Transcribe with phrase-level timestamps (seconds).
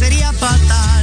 [0.00, 0.99] sería fatal.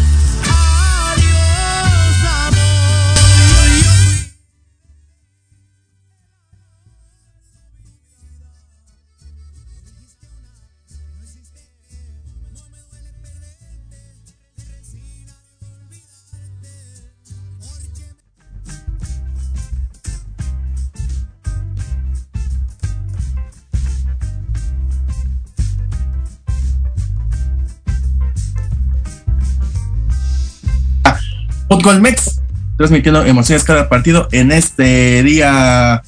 [31.88, 32.42] Fútbol Mex,
[32.75, 36.04] transmitiendo emociones cada partido en este día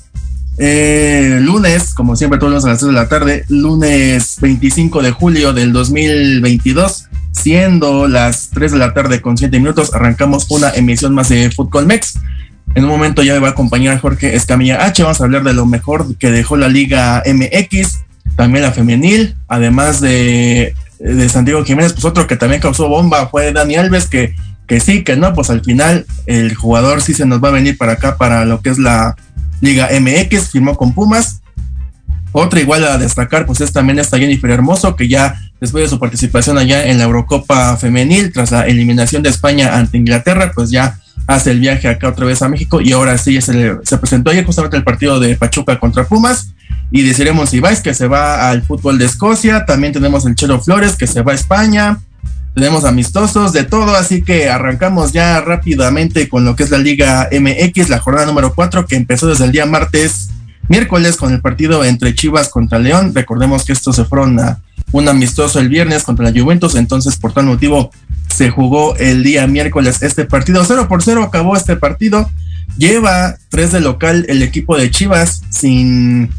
[0.57, 5.11] eh, lunes, como siempre todos los a las 3 de la tarde, lunes 25 de
[5.11, 11.15] julio del 2022, siendo las 3 de la tarde con 7 minutos, arrancamos una emisión
[11.15, 12.19] más de Fútbol Mex.
[12.75, 15.53] En un momento ya me va a acompañar Jorge Escamilla H, vamos a hablar de
[15.53, 17.99] lo mejor que dejó la Liga MX,
[18.35, 23.53] también la femenil, además de, de Santiago Jiménez, pues otro que también causó bomba fue
[23.53, 24.35] Dani Alves, que
[24.69, 27.75] que sí, que no, pues al final el jugador sí se nos va a venir
[27.75, 29.15] para acá para lo que es la
[29.61, 31.41] Liga MX, firmó con Pumas.
[32.31, 35.99] Otra igual a destacar, pues es también esta Jennifer Hermoso, que ya después de su
[35.99, 40.99] participación allá en la Eurocopa Femenil, tras la eliminación de España ante Inglaterra, pues ya
[41.25, 44.45] hace el viaje acá otra vez a México y ahora sí se, se presentó ayer
[44.45, 46.53] justamente el partido de Pachuca contra Pumas
[46.91, 50.95] y deciremos Ibáez que se va al fútbol de Escocia, también tenemos el Chelo Flores
[50.95, 51.99] que se va a España,
[52.59, 57.29] tenemos amistosos de todo, así que arrancamos ya rápidamente con lo que es la Liga
[57.31, 60.29] MX, la jornada número 4 que empezó desde el día martes,
[60.67, 63.13] miércoles con el partido entre Chivas contra León.
[63.15, 64.59] Recordemos que estos se fueron a
[64.91, 67.91] un amistoso el viernes contra la Juventus, entonces por tal motivo
[68.27, 70.61] se jugó el día miércoles este partido.
[70.67, 72.29] 0 por 0 acabó este partido.
[72.77, 76.29] Lleva 3 de local el equipo de Chivas sin,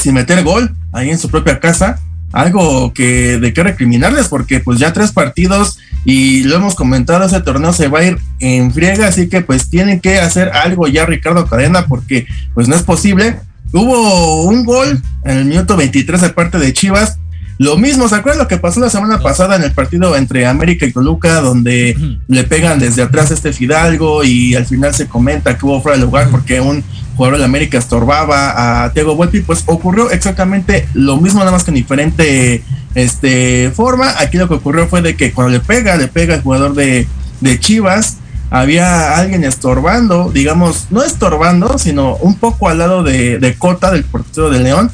[0.00, 2.00] sin meter gol ahí en su propia casa
[2.32, 7.40] algo que de qué recriminarles porque pues ya tres partidos y lo hemos comentado ese
[7.40, 11.06] torneo se va a ir en friega así que pues tienen que hacer algo ya
[11.06, 13.40] Ricardo Cadena porque pues no es posible.
[13.70, 17.18] Hubo un gol en el minuto 23 de parte de Chivas
[17.58, 20.86] lo mismo, ¿se acuerdan lo que pasó la semana pasada en el partido entre América
[20.86, 22.18] y Toluca, donde uh -huh.
[22.28, 26.04] le pegan desde atrás este Fidalgo y al final se comenta que hubo fuera de
[26.04, 26.84] lugar porque un
[27.16, 29.40] jugador de América estorbaba a Diego Volpi?
[29.40, 32.62] Pues ocurrió exactamente lo mismo, nada más que en diferente
[32.94, 34.14] este, forma.
[34.20, 37.08] Aquí lo que ocurrió fue de que cuando le pega, le pega el jugador de,
[37.40, 38.18] de Chivas,
[38.50, 44.04] había alguien estorbando, digamos, no estorbando, sino un poco al lado de, de Cota, del
[44.04, 44.92] portero de León.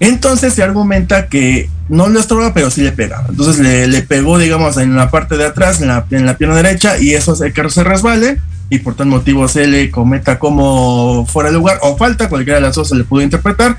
[0.00, 3.24] Entonces se argumenta que no lo estorba, pero sí le pega.
[3.28, 6.56] Entonces le, le, pegó, digamos, en la parte de atrás, en la, en la pierna
[6.56, 11.50] derecha, y eso que se resbale, y por tal motivo se le cometa como fuera
[11.50, 13.76] de lugar o falta, cualquiera de las dos se le pudo interpretar.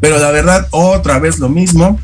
[0.00, 1.98] Pero la verdad, otra vez lo mismo.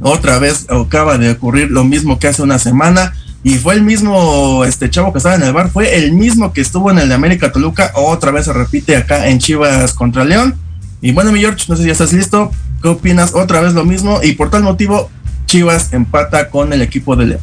[0.00, 3.14] Otra vez acaba de ocurrir lo mismo que hace una semana.
[3.44, 6.62] Y fue el mismo este chavo que estaba en el bar, fue el mismo que
[6.62, 7.92] estuvo en el de América Toluca.
[7.94, 10.56] Otra vez se repite acá en Chivas contra León.
[11.02, 12.50] Y bueno, mi George, no sé si ya estás listo.
[12.84, 13.32] ¿Qué opinas?
[13.32, 14.20] Otra vez lo mismo.
[14.22, 15.10] Y por tal motivo,
[15.46, 17.40] Chivas empata con el equipo de León.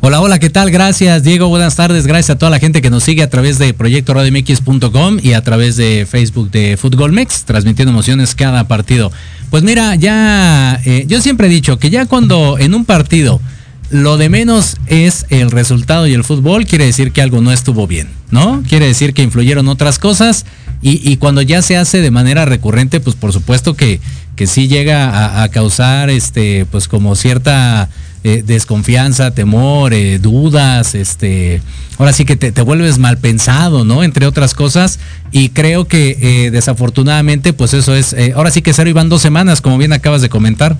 [0.00, 0.70] Hola, hola, ¿qué tal?
[0.70, 1.48] Gracias, Diego.
[1.48, 2.06] Buenas tardes.
[2.06, 5.42] Gracias a toda la gente que nos sigue a través de Proyecto RadioMX.com y a
[5.42, 9.12] través de Facebook de Fútbol Mex, transmitiendo emociones cada partido.
[9.50, 13.42] Pues mira, ya, eh, yo siempre he dicho que ya cuando en un partido
[13.90, 17.86] lo de menos es el resultado y el fútbol, quiere decir que algo no estuvo
[17.86, 18.62] bien, ¿no?
[18.66, 20.46] Quiere decir que influyeron otras cosas
[20.80, 24.00] y cuando ya se hace de manera recurrente, pues por supuesto que,
[24.38, 27.88] que sí llega a, causar este, pues como cierta
[28.22, 31.60] eh, desconfianza, temor, eh, dudas, este,
[31.98, 34.04] ahora sí que te, te, vuelves mal pensado, ¿no?
[34.04, 35.00] Entre otras cosas.
[35.32, 39.60] Y creo que eh, desafortunadamente, pues eso es, ahora sí que cero iban dos semanas,
[39.60, 40.76] como bien acabas de comentar.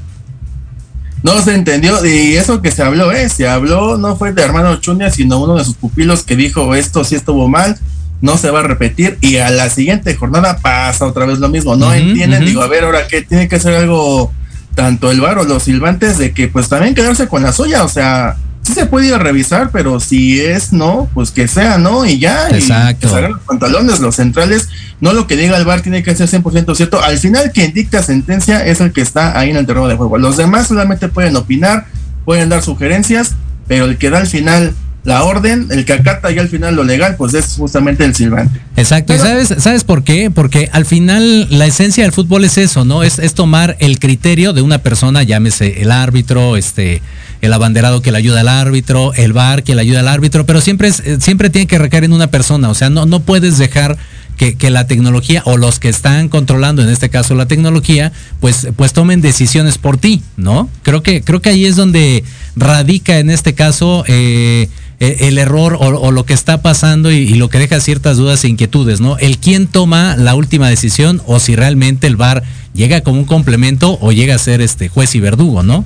[1.24, 3.28] No se entendió, y eso que se habló, ¿eh?
[3.28, 7.02] Se habló, no fue de hermano Chunia, sino uno de sus pupilos que dijo esto
[7.02, 7.76] sí estuvo mal,
[8.20, 11.76] no se va a repetir, y a la siguiente jornada pasa otra vez lo mismo.
[11.76, 12.48] No uh -huh, entienden, uh -huh.
[12.48, 14.32] digo, a ver, ahora que tiene que ser algo
[14.75, 17.88] tanto el bar o los silbantes de que pues también quedarse con la suya, o
[17.88, 22.06] sea, sí se puede ir a revisar, pero si es no, pues que sea no
[22.06, 23.08] y ya, Exacto.
[23.08, 24.68] y salgan los pantalones, los centrales,
[25.00, 28.04] no lo que diga el bar tiene que ser 100% cierto, al final quien dicta
[28.04, 31.34] sentencia es el que está ahí en el terreno de juego, los demás solamente pueden
[31.34, 31.87] opinar,
[32.25, 33.34] pueden dar sugerencias,
[33.66, 34.75] pero el que da al final
[35.08, 38.60] la orden, el que acata ya al final lo legal, pues es justamente el silbante.
[38.76, 40.30] Exacto, Pero, ¿y sabes, sabes por qué?
[40.30, 43.02] Porque al final la esencia del fútbol es eso, ¿no?
[43.02, 47.00] Es, es tomar el criterio de una persona, llámese el árbitro, este,
[47.40, 50.60] el abanderado que le ayuda al árbitro, el bar que le ayuda al árbitro, pero
[50.60, 53.96] siempre, es, siempre tiene que recaer en una persona, o sea, no, no puedes dejar
[54.36, 58.68] que, que, la tecnología o los que están controlando, en este caso la tecnología, pues,
[58.76, 60.68] pues tomen decisiones por ti, ¿no?
[60.82, 62.24] Creo que, creo que ahí es donde
[62.54, 64.68] radica en este caso eh,
[65.00, 69.00] el error o, lo que está pasando y, lo que deja ciertas dudas e inquietudes,
[69.00, 69.17] ¿no?
[69.19, 72.43] El quién toma la última decisión o si realmente el VAR
[72.75, 75.85] llega como un complemento o llega a ser este juez y verdugo, ¿no?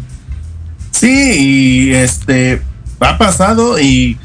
[0.92, 2.62] Sí, y este
[3.00, 4.16] ha pasado y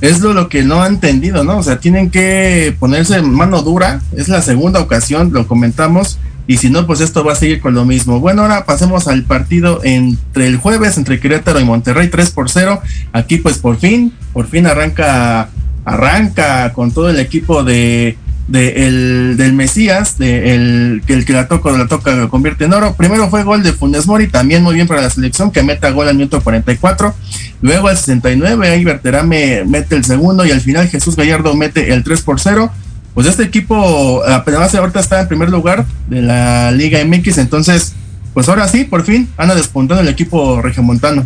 [0.00, 1.58] es lo, lo que no ha entendido, ¿no?
[1.58, 6.68] O sea, tienen que ponerse mano dura, es la segunda ocasión, lo comentamos, y si
[6.68, 8.20] no, pues esto va a seguir con lo mismo.
[8.20, 12.82] Bueno, ahora pasemos al partido entre el jueves, entre Querétaro y Monterrey, 3 por 0.
[13.12, 15.48] Aquí pues por fin, por fin arranca,
[15.86, 18.18] arranca con todo el equipo de,
[18.52, 22.94] el, del Mesías, de el que la toca la toca lo convierte en oro.
[22.94, 26.08] Primero fue gol de Funes Mori, también muy bien para la selección, que meta gol
[26.08, 27.14] al minuto 44.
[27.62, 32.04] Luego al 69, ahí Berterame mete el segundo y al final Jesús Gallardo mete el
[32.04, 32.70] 3 por 0
[33.14, 37.94] pues este equipo apenas ahorita está en primer lugar de la Liga MX, entonces,
[38.34, 41.24] pues ahora sí, por fin, anda despuntando el equipo regiomontano.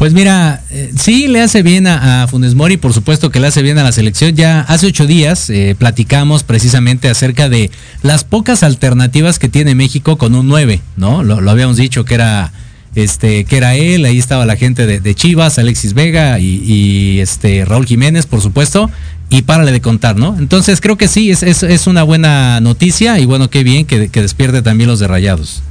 [0.00, 3.48] Pues mira, eh, sí le hace bien a, a, Funes Mori, por supuesto que le
[3.48, 4.34] hace bien a la selección.
[4.34, 10.16] Ya hace ocho días eh, platicamos precisamente acerca de las pocas alternativas que tiene México
[10.16, 11.22] con un 9, ¿no?
[11.22, 12.50] Lo, habíamos dicho que era
[12.94, 17.84] este que era él, ahí estaba la gente de, Chivas, Alexis Vega y, este Raúl
[17.84, 18.90] Jiménez, por supuesto,
[19.28, 20.34] y párale de contar, ¿no?
[20.38, 24.22] Entonces creo que sí, es, es, una buena noticia y bueno, qué bien que, que,
[24.22, 25.62] despierte también los de Rayados.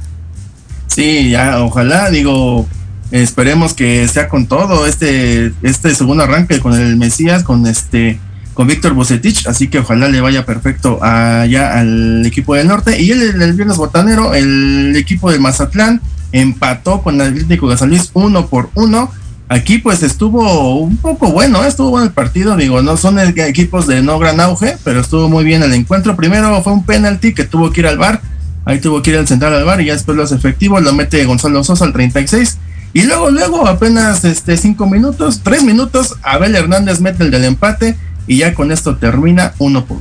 [0.86, 2.68] Sí, ya, ojalá, digo,
[3.10, 8.18] esperemos que sea con todo este, este segundo arranque con el Mesías, con este
[8.54, 13.00] con Víctor Bucetich, así que ojalá le vaya perfecto allá al equipo del norte.
[13.00, 16.00] Y el, el viernes botanero, el equipo de Mazatlán
[16.32, 19.10] empató con el Atlético de San uno por uno
[19.50, 21.68] aquí pues estuvo un poco bueno, ¿eh?
[21.68, 25.44] estuvo bueno el partido, digo, no son equipos de no gran auge, pero estuvo muy
[25.44, 26.16] bien el encuentro.
[26.16, 28.22] Primero fue un penalti que tuvo que ir al bar,
[28.64, 31.24] ahí tuvo que ir al central al bar y ya después los efectivos lo mete
[31.24, 32.58] Gonzalo Sosa al 36.
[32.92, 37.96] Y luego, luego, apenas este cinco minutos, tres minutos, Abel Hernández mete el del empate
[38.26, 39.98] y ya con esto termina uno por.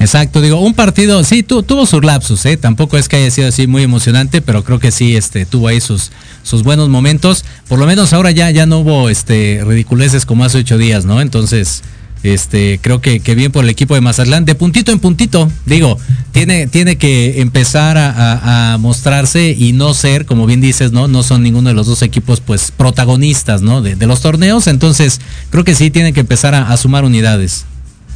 [0.00, 2.56] Exacto, digo, un partido, sí, tu, tuvo sus lapsus, ¿eh?
[2.56, 5.80] tampoco es que haya sido así muy emocionante, pero creo que sí, este, tuvo ahí
[5.80, 6.12] sus,
[6.44, 7.44] sus buenos momentos.
[7.68, 11.20] Por lo menos ahora ya, ya no hubo este, ridiculeces como hace ocho días, ¿no?
[11.20, 11.82] Entonces,
[12.22, 15.98] este, creo que, bien por el equipo de Mazatlán, de puntito en puntito, digo,
[16.32, 21.08] tiene, tiene que empezar a, mostrarse y no ser, como bien dices, ¿no?
[21.08, 23.60] No son ninguno de los dos equipos, pues, protagonistas.
[23.60, 25.20] De, los torneos, entonces,
[25.50, 27.64] creo que sí tienen que empezar a, sumar unidades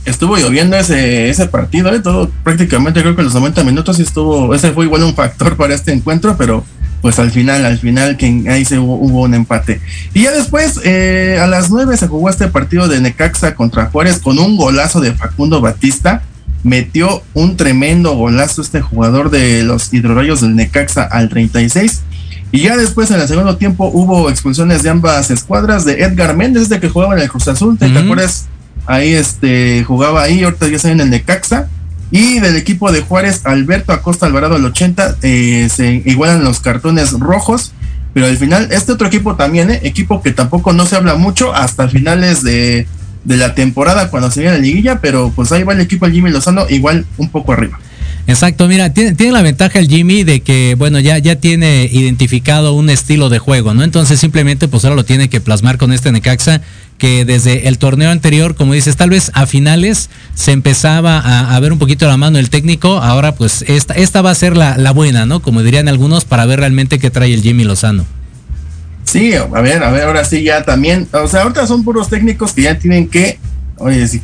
[0.05, 2.01] estuvo lloviendo ese, partido, ¿eh?
[2.01, 5.93] todo prácticamente creo que los 90 minutos estuvo, ese fue igual un factor para este
[5.93, 6.65] encuentro, pero
[7.03, 9.81] pues al final, al final que ahí se hubo, hubo un empate.
[10.15, 14.21] Y ya después, eh, a las 9 se jugó este partido de Necaxa contra Juárez
[14.21, 16.23] con un golazo de Facundo Batista.
[16.63, 22.03] Metió un tremendo golazo este jugador de los hidrorayos del Necaxa al 36.
[22.53, 26.69] Y ya después en el segundo tiempo hubo expulsiones de ambas escuadras de Edgar Méndez,
[26.69, 27.93] de que jugaba en el Cruz Azul, ¿te, -huh.
[27.95, 28.47] ¿te acuerdas?
[28.87, 31.69] ahí este jugaba ahí, ahorita ya está en el Necaxa.
[32.12, 37.12] Y del equipo de Juárez, Alberto Acosta Alvarado al 80, eh, se igualan los cartones
[37.12, 37.73] rojos.
[38.12, 41.54] Pero al final, este otro equipo también, eh, equipo que tampoco no se habla mucho
[41.54, 42.87] hasta finales de,
[43.25, 46.14] de la temporada cuando se viene la liguilla, pero pues ahí va el equipo del
[46.14, 47.78] Jimmy Lozano igual un poco arriba.
[48.26, 52.73] Exacto, mira, tiene, tiene, la ventaja el Jimmy de que, bueno, ya, ya tiene identificado
[52.73, 53.83] un estilo de juego, ¿no?
[53.83, 56.61] Entonces simplemente pues ahora lo tiene que plasmar con este Necaxa
[57.03, 61.73] que desde el torneo anterior, como dices, tal vez a finales se empezaba a, ver
[61.73, 64.93] un poquito la mano el técnico, ahora pues esta, esta va a ser la, la,
[64.93, 65.43] buena, ¿no?
[65.43, 68.05] Como dirían algunos, para ver realmente qué trae el Jimmy Lozano.
[69.03, 72.53] Sí, a ver, a ver, ahora sí ya también, o sea, ahorita son puros técnicos
[72.53, 73.41] que ya tienen que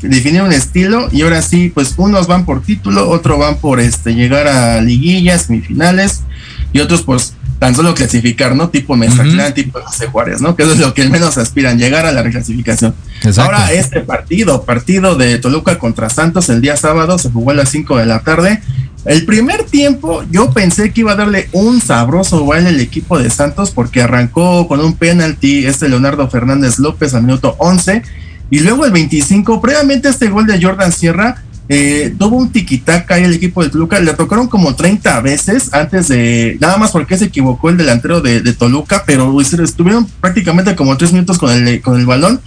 [0.03, 4.15] definir un estilo y ahora sí, pues unos van por título, otros van por este
[4.15, 6.23] llegar a liguillas, semifinales
[6.73, 8.69] y otros pues tan solo clasificar, ¿no?
[8.69, 10.55] Tipo Mezatlán, tipo José Juárez, ¿no?
[10.55, 12.95] Que eso es lo que menos aspiran, llegar a la reclasificación.
[13.37, 17.71] Ahora este partido, partido de Toluca contra Santos el día sábado, se jugó a las
[17.71, 18.63] 5 de la tarde.
[19.05, 23.31] El primer tiempo yo pensé que iba a darle un sabroso baile el equipo de
[23.31, 28.03] Santos porque arrancó con un penalti este Leonardo Fernández López al minuto 11
[28.51, 33.25] y luego el 25, previamente este gol de Jordan Sierra, eh, tuvo un tiquitaca ahí
[33.25, 37.27] el equipo de Toluca, le tocaron como 30 veces antes de, nada más porque se
[37.27, 42.07] equivocó el delantero de, Toluca, pero estuvieron prácticamente como tres minutos con el, con el
[42.07, 42.41] balón.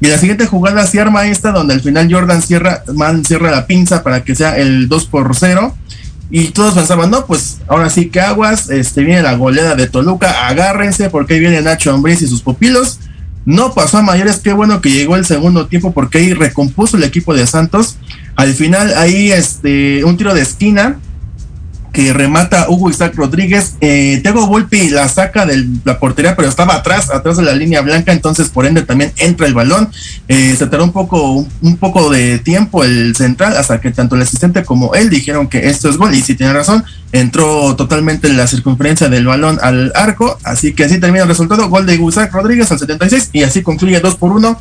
[0.00, 3.66] Y la siguiente jugada se arma esta, donde al final Jordan cierra, man, cierra la
[3.66, 5.74] pinza para que sea el 2 por 0.
[6.30, 10.48] Y todos pensaban, no, pues ahora sí que aguas, este viene la goleada de Toluca,
[10.48, 12.98] agárrense porque ahí viene Nacho Ambriz y sus pupilos.
[13.44, 17.04] No pasó a mayores, qué bueno que llegó el segundo tiempo porque ahí recompuso el
[17.04, 17.98] equipo de Santos
[18.36, 20.98] al final, ahí este, un tiro de esquina
[21.94, 23.76] que remata Hugo Isaac Rodríguez.
[23.80, 27.80] Eh, Tego Volpi la saca de la portería, pero estaba atrás, atrás de la línea
[27.82, 29.88] blanca, entonces por ende también entra el balón.
[30.26, 34.22] Eh, se tardó un poco, un, poco de tiempo el central, hasta que tanto el
[34.22, 38.36] asistente como él dijeron que esto es gol, y si tiene razón, entró totalmente en
[38.36, 42.08] la circunferencia del balón al arco, así que así termina el resultado, gol de Hugo
[42.08, 44.58] Isaac Rodríguez al 76, y así concluye 2 por 1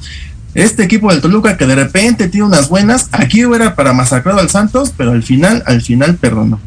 [0.55, 4.49] este equipo del Toluca que de repente tiene unas buenas, aquí era para masacrar al
[4.49, 6.59] Santos, pero al final, al final perdonó.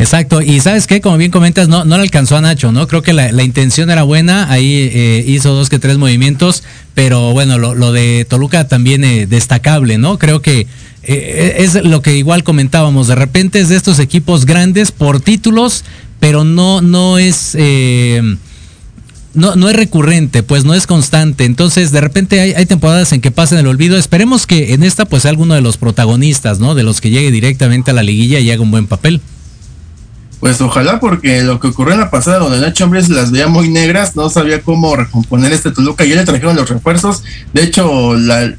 [0.00, 2.86] Exacto, y sabes qué, como bien comentas, no, no le alcanzó a Nacho, ¿no?
[2.86, 6.62] Creo que la, intención era buena, ahí eh, hizo dos que tres movimientos,
[6.94, 10.18] pero bueno, lo, de Toluca también eh, destacable, ¿no?
[10.18, 10.68] Creo que
[11.02, 15.84] eh, es lo que igual comentábamos, de repente es de estos equipos grandes por títulos,
[16.20, 17.56] pero no, no es
[19.38, 21.44] no, no es recurrente, pues no es constante.
[21.44, 23.96] Entonces, de repente hay, temporadas en que pasan el olvido.
[23.96, 26.74] Esperemos que en esta, pues, alguno de los protagonistas, ¿no?
[26.74, 29.20] De los que llegue directamente a la liguilla y haga un buen papel.
[30.40, 33.68] Pues ojalá, porque lo que ocurrió en la pasada, donde Nacho Hombres las veía muy
[33.68, 36.04] negras, no sabía cómo recomponer este Toluca.
[36.04, 37.24] Y le trajeron los refuerzos.
[37.52, 38.54] De hecho, la,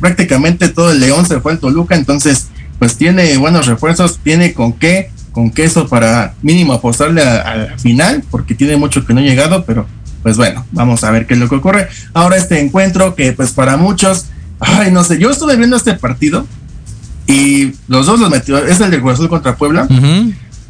[0.00, 1.96] prácticamente todo el León se fue al Toluca.
[1.96, 7.78] Entonces, pues tiene buenos refuerzos, tiene con qué, con queso para mínimo apostarle a la
[7.78, 9.86] final, porque tiene mucho que no ha llegado, pero
[10.22, 11.88] pues bueno, vamos a ver qué es lo que ocurre.
[12.14, 14.26] Ahora este encuentro que pues para muchos,
[14.60, 16.46] ay, no sé, yo estuve viendo este partido
[17.26, 19.86] y los dos los metió, es el de Cruz Azul contra Puebla.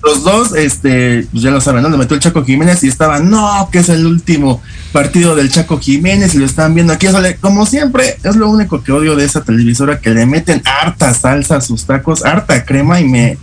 [0.03, 1.89] Los dos, este, pues ya lo saben, ¿no?
[1.89, 5.79] Lo metió el Chaco Jiménez y estaba, no, que es el último partido del Chaco
[5.79, 7.09] Jiménez y lo están viendo aquí.
[7.41, 11.57] como siempre, es lo único que odio de esa televisora, que le meten harta salsa
[11.57, 13.39] a sus tacos, harta crema y me,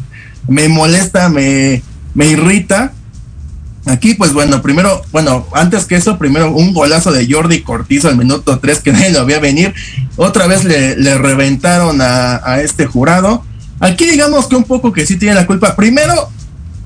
[0.48, 2.94] me molesta, me, me irrita
[3.86, 8.18] Aquí, pues bueno, primero, bueno, antes que eso, primero un golazo de Jordi Cortizo al
[8.18, 9.74] minuto 3 que nadie lo había venir.
[10.16, 13.44] Otra vez le, reventaron a, este jurado.
[13.80, 15.76] Aquí digamos que un poco que sí tiene la culpa.
[15.76, 16.30] Primero,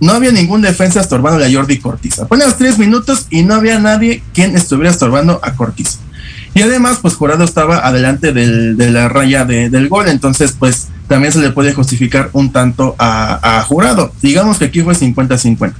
[0.01, 2.23] no había ningún defensa estorbándole a Jordi Cortizo.
[2.23, 5.99] Apenas tres minutos y no había nadie quien estuviera estorbando a Cortizo.
[6.53, 11.39] Y además, pues Jurado estaba adelante de la raya del gol, entonces pues también se
[11.39, 14.13] le puede justificar un tanto a, Jurado.
[14.21, 15.73] Digamos que aquí fue 50-50.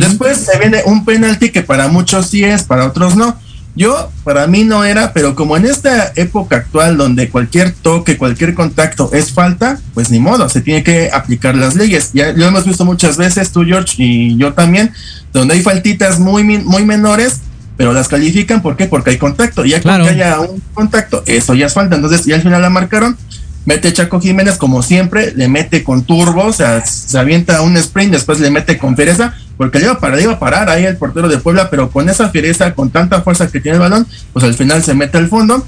[0.00, 3.36] Después se viene un penalti que para muchos sí es, para otros no.
[3.76, 8.54] Yo, para mí no era, pero como en esta época actual donde cualquier toque, cualquier
[8.54, 12.10] contacto es falta, pues ni modo, se tiene que aplicar las leyes.
[12.14, 14.92] Ya lo hemos visto muchas veces, tú George y yo también,
[15.32, 17.40] donde hay faltitas muy, muy menores,
[17.76, 18.86] pero las califican, ¿por qué?
[18.86, 19.64] Porque hay contacto.
[19.64, 21.96] Y ya que haya un contacto, eso ya es falta.
[21.96, 23.16] Entonces, ya al final la marcaron
[23.64, 28.12] mete Chaco Jiménez como siempre, le mete con turbo, o sea, se avienta un sprint,
[28.12, 30.96] después le mete con fiereza, porque le iba a parar, iba a parar ahí el
[30.96, 34.44] portero de Puebla, pero con esa fiereza, con tanta fuerza que tiene el balón, pues
[34.44, 35.66] al final se mete al fondo.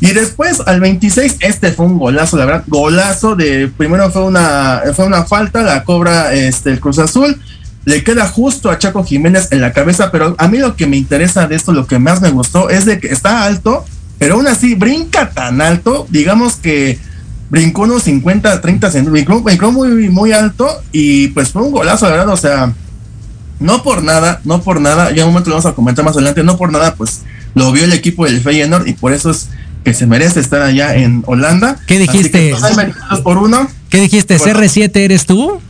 [0.00, 4.82] Y después al 26, este fue un golazo, la verdad, golazo de, primero fue una,
[4.96, 7.38] fue una falta, la cobra este, el Cruz Azul,
[7.84, 10.96] le queda justo a Chaco Jiménez en la cabeza, pero a mí lo que me
[10.96, 13.84] interesa de esto, lo que más me gustó, es de que está alto,
[14.18, 16.98] pero aún así brinca tan alto, digamos que
[17.50, 22.12] brincó unos 50, 30 centímetros, brincó, muy, muy alto y pues fue un golazo, la
[22.12, 22.72] verdad, o sea,
[23.58, 26.44] no por nada, no por nada, ya un momento lo vamos a comentar más adelante,
[26.44, 27.22] no por nada, pues
[27.54, 29.48] lo vio el equipo del Feyenoord y por eso es
[29.84, 31.78] que se merece estar allá en Holanda.
[31.86, 32.54] ¿Qué dijiste?
[33.08, 33.66] Pues, por uno.
[33.88, 34.36] ¿Qué dijiste?
[34.36, 35.60] ¿CR7 eres tú?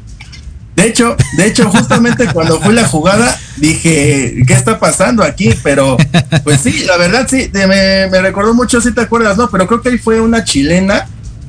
[0.74, 5.54] De hecho, de hecho, justamente cuando fue la jugada, dije, ¿qué está pasando aquí?
[5.62, 5.96] Pero,
[6.44, 9.48] pues sí, la verdad sí, me, me recordó mucho, si te acuerdas, ¿no?
[9.48, 11.06] Pero creo que ahí fue una chilena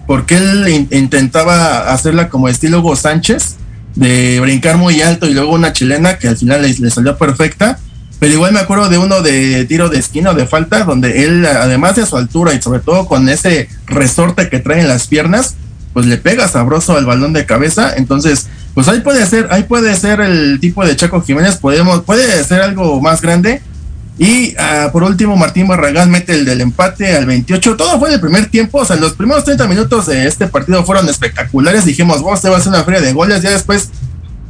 [0.08, 3.58] porque él intentaba hacerla como estilo Hugo Sánchez,
[3.96, 7.80] de brincar muy alto y luego una chilena que al final le, salió perfecta.
[8.20, 11.46] pero igual me acuerdo de uno de tiro de esquina o de falta, donde él,
[11.46, 15.56] además de su altura y sobre todo con ese resorte que trae en las piernas,
[15.94, 17.94] pues le pega sabroso al balón de cabeza.
[17.96, 22.44] Entonces, pues ahí puede ser, ahí puede ser el tipo de Chaco Jiménez, podemos, puede
[22.44, 23.62] ser algo más grande.
[24.18, 27.76] Y ah, por último, Martín Barragán mete el del empate al 28.
[27.76, 30.84] Todo fue en el primer tiempo, o sea, los primeros 30 minutos de este partido
[30.84, 31.86] fueron espectaculares.
[31.86, 33.42] Dijimos, vos te vas a hacer una feria de goles.
[33.42, 33.90] Ya después,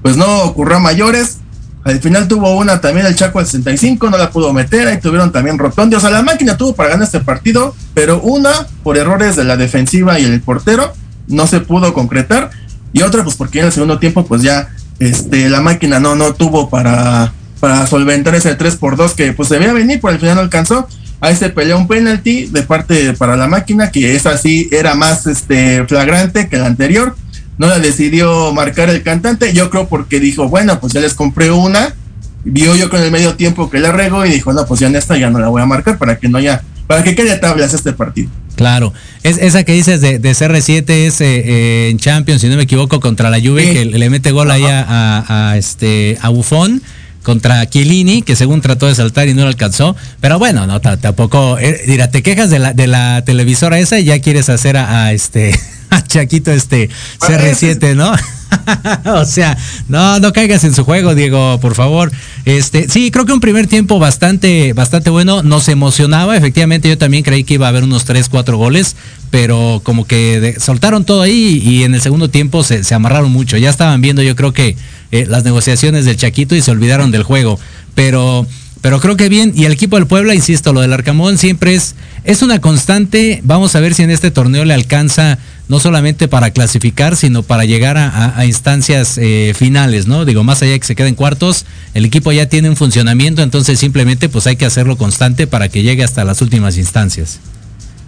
[0.01, 1.37] pues no ocurrió mayores.
[1.83, 4.87] Al final tuvo una también el Chaco al 65, no la pudo meter.
[4.87, 5.95] Ahí tuvieron también Rotondi.
[5.95, 8.51] O sea, la máquina tuvo para ganar este partido, pero una
[8.83, 10.93] por errores de la defensiva y el portero
[11.27, 12.51] no se pudo concretar
[12.93, 14.69] y otra pues porque en el segundo tiempo pues ya
[14.99, 19.47] este la máquina no no tuvo para para solventar ese 3 por 2 que pues
[19.47, 20.89] debía venir pero al final no alcanzó.
[21.21, 25.27] Ahí se peleó un penalti de parte para la máquina que esa sí era más
[25.27, 27.15] este flagrante que la anterior.
[27.57, 31.51] No la decidió marcar el cantante yo creo porque dijo bueno pues ya les compré
[31.51, 31.95] una
[32.43, 34.95] vio yo con el medio tiempo que la regó y dijo no pues ya en
[34.95, 37.73] esta ya no la voy a marcar para que no haya para que quede tablas
[37.75, 38.93] este partido Claro,
[39.23, 42.99] es esa que dices de, CR7 es eh, eh, en Champions, si no me equivoco,
[42.99, 46.81] contra la Juve, que le mete gol ahí a, este a Buffon
[47.23, 49.95] contra Chiellini, que según trató de saltar y no lo alcanzó.
[50.19, 51.57] Pero bueno, no, tampoco.
[51.59, 55.11] Eh, dirá, te quejas de la, de la televisora esa y ya quieres hacer a,
[55.13, 55.57] este
[55.89, 58.13] a Chaquito este CR7, ¿no?
[59.13, 59.57] o sea,
[59.87, 62.11] no, no caigas en su juego, Diego, por favor.
[62.45, 65.43] Este, sí, creo que un primer tiempo bastante, bastante bueno.
[65.43, 68.95] Nos emocionaba, efectivamente, yo también creí que iba a haber unos 3, 4 goles,
[69.29, 73.57] pero como que soltaron todo ahí y en el segundo tiempo se, amarraron mucho.
[73.57, 74.75] Ya estaban viendo, yo creo que
[75.11, 77.59] eh, las negociaciones del Chaquito y se olvidaron del juego.
[77.95, 78.47] Pero
[78.81, 81.93] pero creo que bien, y el equipo del Puebla, insisto, lo del Arcamón siempre es,
[82.23, 83.39] es una constante.
[83.43, 87.63] Vamos a ver si en este torneo le alcanza no solamente para clasificar, sino para
[87.63, 90.25] llegar a, instancias eh, finales, ¿no?
[90.25, 93.79] Digo, más allá de que se queden cuartos, el equipo ya tiene un funcionamiento, entonces
[93.79, 97.39] simplemente pues hay que hacerlo constante para que llegue hasta las últimas instancias.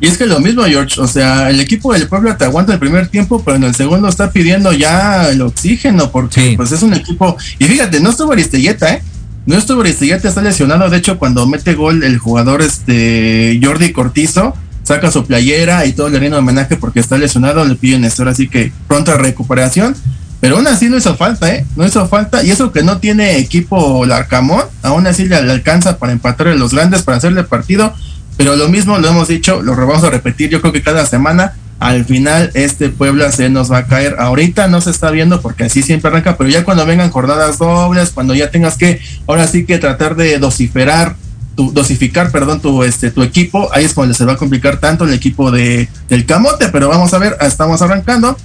[0.04, 2.80] Y es que lo mismo, George, o sea, el equipo del Puebla te aguanta el
[2.80, 6.94] primer tiempo, pero en el segundo está pidiendo ya el oxígeno, porque pues es un
[6.94, 9.02] equipo, y fíjate, no estuvo Aristelleta, ¿eh?
[9.46, 10.90] No estuvo te está lesionado.
[10.90, 16.10] De hecho, cuando mete gol el jugador este Jordi Cortizo, saca su playera y todo
[16.10, 18.28] le rinde homenaje porque está lesionado, le piden esto.
[18.28, 19.96] Así que pronta recuperación.
[20.42, 21.66] Pero aún así no hizo falta, ¿eh?
[21.78, 22.44] No hizo falta.
[22.44, 26.74] Y eso que no tiene equipo Larcamón, aún así le, alcanza para empatar a los
[26.74, 27.94] grandes, para hacerle partido.
[28.38, 31.54] Pero lo mismo lo hemos dicho, lo vamos a repetir yo creo que cada semana
[31.80, 34.16] al final este Puebla se nos va a caer.
[34.18, 38.12] Ahorita no se está viendo porque así siempre arranca, pero ya cuando vengan jornadas dobles,
[38.12, 41.16] cuando ya tengas que, ahora sí que tratar de dosificar,
[41.56, 45.04] tu, dosificar, perdón, tu, este, tu equipo, ahí es cuando se va a complicar tanto
[45.04, 48.38] el equipo de, del Camote, pero vamos a ver, estamos arrancando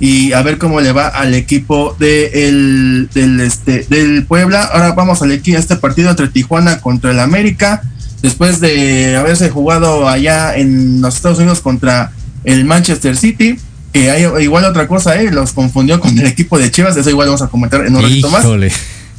[0.00, 4.64] y a ver cómo le va al equipo de el, del, este, del Puebla.
[4.64, 7.82] Ahora vamos a este partido entre Tijuana contra el América.
[8.22, 12.12] Después de haberse jugado allá en los Estados Unidos contra
[12.44, 13.58] el Manchester City,
[13.92, 15.30] que hay igual otra cosa, ¿eh?
[15.30, 18.30] los confundió con el equipo de Chivas, eso igual vamos a comentar en un ratito
[18.30, 18.44] más.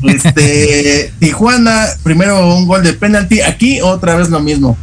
[0.04, 4.78] Este, Tijuana, primero un gol de penalti, aquí otra vez lo mismo.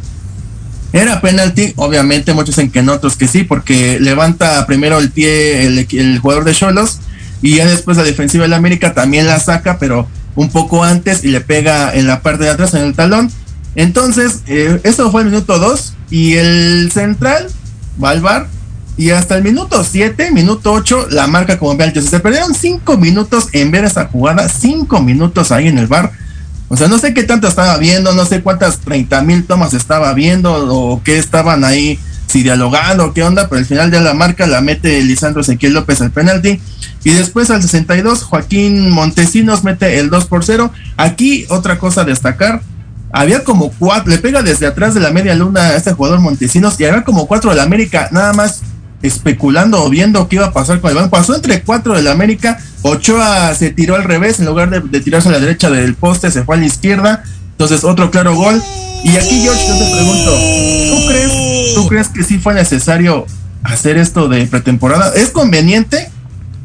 [0.91, 5.65] Era penalti, obviamente muchos dicen que no, otros que sí, porque levanta primero el pie
[5.65, 6.99] el, jugador de Cholos
[7.41, 11.23] y ya después la defensiva de la América también la saca, pero un poco antes
[11.23, 13.31] y le pega en la parte de atrás en el talón.
[13.75, 17.47] Entonces, eh, eso fue el minuto 2 y el central
[18.01, 18.47] va al bar
[18.99, 22.01] y hasta el minuto 7, minuto 8, la marca penalti.
[22.01, 26.11] Se perdieron 5 minutos en ver esa jugada, 5 minutos ahí en el bar.
[26.67, 30.13] O sea, no sé qué tanto estaba viendo, no sé cuántas 30 mil tomas estaba
[30.13, 34.45] viendo o qué estaban ahí, si dialogando, qué onda, pero al final de la marca
[34.45, 36.59] la mete Lisandro Ezequiel López al penalti.
[37.05, 40.71] Y después al 62, Joaquín Montesinos mete el 2 por 0.
[40.97, 42.61] Aquí otra cosa a destacar,
[43.11, 46.79] había como cuatro, le pega desde atrás de la media luna a este jugador Montesinos
[46.79, 48.61] y había como cuatro de la América, nada más
[49.01, 51.09] especulando o viendo qué iba a pasar con el balón.
[51.09, 55.29] Pasó entre cuatro de la América, Ochoa se tiró al revés, en lugar de, tirarse
[55.29, 57.23] a la derecha del poste, se fue a la izquierda.
[57.51, 58.61] Entonces, otro claro gol.
[59.03, 63.25] Y aquí, George, yo te pregunto, ¿tú crees, ¿tú crees que sí fue necesario
[63.63, 65.13] hacer esto de pretemporada?
[65.15, 66.09] ¿Es conveniente?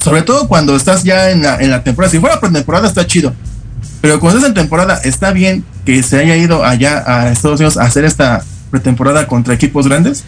[0.03, 2.13] Sobre todo cuando estás ya en la, en la temporada.
[2.13, 3.33] Si fuera pretemporada, está chido.
[4.05, 7.79] Pero cuando estás en temporada, ¿está bien que se haya ido allá a Estados Unidos
[7.79, 10.25] a hacer esta pretemporada contra equipos grandes?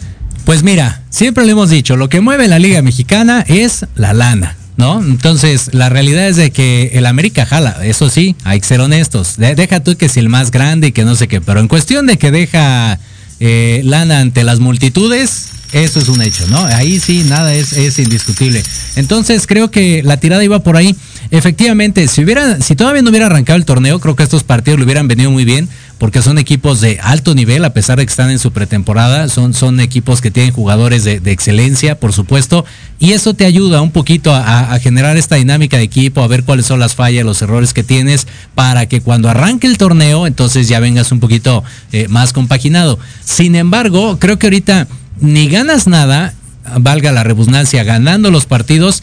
[0.46, 4.56] Pues mira, siempre le hemos dicho, lo que mueve la Liga Mexicana es la lana.
[4.78, 5.02] ¿No?
[5.02, 9.36] Entonces, la realidad es de que el América jala, eso sí, hay que ser honestos.
[9.36, 12.06] deja tú que si el más grande y que no sé qué, pero en cuestión
[12.06, 12.98] de que deja
[13.40, 16.64] eh, lana ante las multitudes, eso es un hecho, ¿no?
[16.64, 18.62] Ahí sí, nada es, es indiscutible.
[18.96, 20.96] Entonces, creo que la tirada iba por ahí.
[21.30, 24.84] Efectivamente, si hubiera, si todavía no hubiera arrancado el torneo, creo que estos partidos le
[24.84, 28.30] hubieran venido muy bien, porque son equipos de alto nivel, a pesar de que están
[28.30, 32.64] en su pretemporada, son, son equipos que tienen jugadores de, excelencia, por supuesto,
[32.98, 36.66] y eso te ayuda un poquito a, generar esta dinámica de equipo, a ver cuáles
[36.66, 40.80] son las fallas, los errores que tienes, para que cuando arranque el torneo, entonces ya
[40.80, 42.98] vengas un poquito eh, más compaginado.
[43.24, 44.86] Sin embargo, creo que ahorita
[45.20, 46.34] ni ganas nada,
[46.80, 49.02] valga la redundancia, ganando los partidos,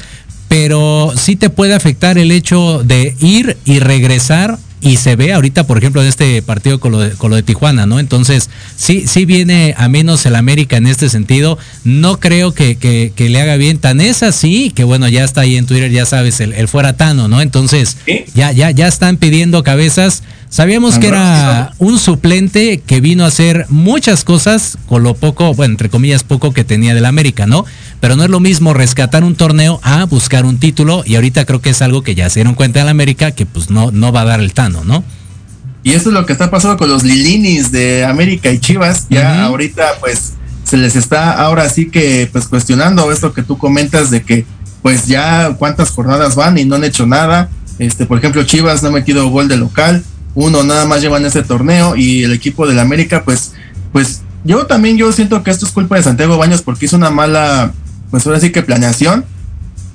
[0.53, 5.65] pero sí te puede afectar el hecho de ir y regresar y se ve ahorita,
[5.65, 7.99] por ejemplo, en este partido con lo de, con lo de Tijuana, ¿no?
[7.99, 11.57] Entonces, sí, sí viene a menos el América en este sentido.
[11.83, 13.79] No creo que, que, le haga bien.
[13.79, 16.93] Tan es así que, bueno, ya está ahí en Twitter, ya sabes, el, el fuera
[16.93, 17.41] Tano, ¿no?
[17.41, 17.97] Entonces,
[18.35, 20.21] ya, ya, ya están pidiendo cabezas.
[20.49, 25.71] Sabíamos que era un suplente que vino a hacer muchas cosas con lo poco, bueno,
[25.71, 27.65] entre comillas, poco que tenía del América, ¿no?
[28.03, 31.61] Pero no es lo mismo rescatar un torneo a buscar un título y ahorita creo
[31.61, 34.23] que es algo que ya se dieron cuenta en América que pues no, no va
[34.23, 35.05] a dar el Tano, ¿no?
[35.83, 39.07] Y eso es lo que está pasando con los Lilinis de América y Chivas.
[39.09, 40.33] Ya ahorita pues
[40.65, 44.45] se les está ahora sí que pues cuestionando esto que tú comentas de que
[44.81, 47.49] pues ya cuántas jornadas van y no han hecho nada.
[47.79, 50.03] Este, por ejemplo, Chivas no ha metido gol de local
[50.35, 53.53] uno nada más lleva en ese torneo y el equipo del América, pues,
[53.91, 57.09] pues yo también yo siento que esto es culpa de Santiago Baños porque hizo una
[57.09, 57.71] mala,
[58.13, 59.25] pues ahora sí que planeación.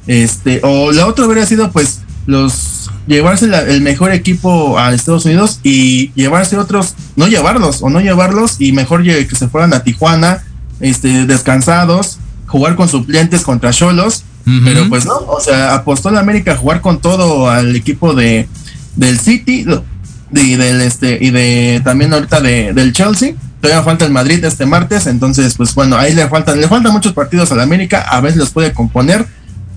[0.09, 5.61] Este, o la otra hubiera sido pues los llevarse el mejor equipo a Estados Unidos
[5.63, 10.43] y llevarse otros, no llevarlos o no llevarlos y mejor que se fueran a Tijuana,
[10.81, 14.25] este, descansados, jugar con suplentes contra Cholos,
[14.65, 18.49] pero pues no, o sea, apostó la América a jugar con todo al equipo de
[18.97, 19.65] del City,
[20.33, 23.35] y del este y de también ahorita de, del Chelsea.
[23.61, 27.13] Todavía falta el Madrid este martes, entonces pues bueno, ahí le faltan le faltan muchos
[27.13, 29.27] partidos al América, a ver los puede componer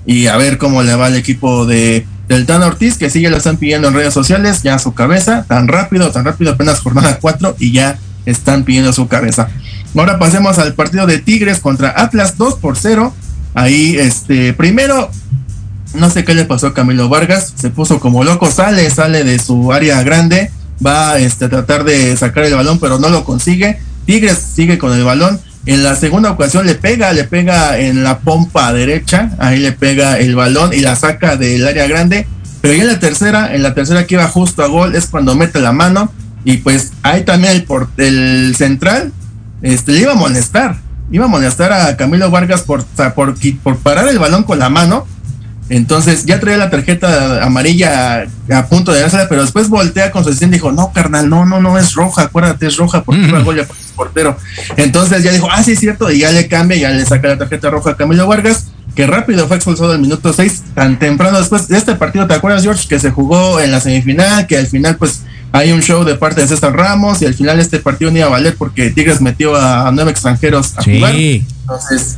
[0.05, 3.37] y a ver cómo le va el equipo de del Tan Ortiz, que sigue lo
[3.37, 7.57] están pidiendo en redes sociales, ya su cabeza, tan rápido, tan rápido, apenas jornada 4
[7.59, 9.49] y ya están pidiendo su cabeza.
[9.95, 13.13] Ahora pasemos al partido de Tigres contra Atlas 2 por 0.
[13.53, 15.11] Ahí, este, primero,
[15.93, 19.37] no sé qué le pasó a Camilo Vargas, se puso como loco, sale, sale de
[19.37, 20.51] su área grande,
[20.85, 23.79] va este, a tratar de sacar el balón, pero no lo consigue.
[24.05, 25.39] Tigres sigue con el balón.
[25.65, 30.17] En la segunda ocasión le pega, le pega en la pompa derecha, ahí le pega
[30.17, 32.27] el balón y la saca del área grande.
[32.61, 35.35] Pero ya en la tercera, en la tercera que iba justo a gol, es cuando
[35.35, 36.11] mete la mano.
[36.43, 39.11] Y pues ahí también el, por, el central
[39.61, 40.77] este, le iba a molestar.
[41.11, 45.05] Iba a molestar a Camilo Vargas por, por, por parar el balón con la mano
[45.71, 50.29] entonces ya traía la tarjeta amarilla a punto de dársela, pero después voltea con su
[50.29, 53.45] asistente y dijo, no, carnal, no, no, no es roja, acuérdate, es roja porque mm.
[53.45, 54.35] gol ya portero.
[54.75, 57.37] Entonces ya dijo, ah, sí, es cierto, y ya le cambia, ya le saca la
[57.37, 61.69] tarjeta roja a Camilo Vargas, que rápido fue expulsado al minuto 6, tan temprano después
[61.69, 62.89] de este partido, ¿te acuerdas, George?
[62.89, 65.21] Que se jugó en la semifinal, que al final, pues,
[65.53, 68.27] hay un show de parte de César Ramos, y al final este partido no iba
[68.27, 71.15] a valer porque Tigres metió a, nueve extranjeros a jugar.
[71.15, 72.17] Entonces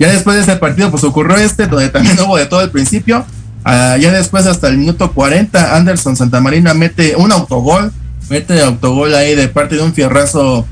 [0.00, 3.26] ya después de ese partido, pues ocurrió este, donde también hubo de todo el principio.
[3.64, 7.92] Ah, ya después, hasta el minuto 40, Anderson Santamarina mete un autogol,
[8.30, 10.66] mete autogol ahí de parte de un fierrazo,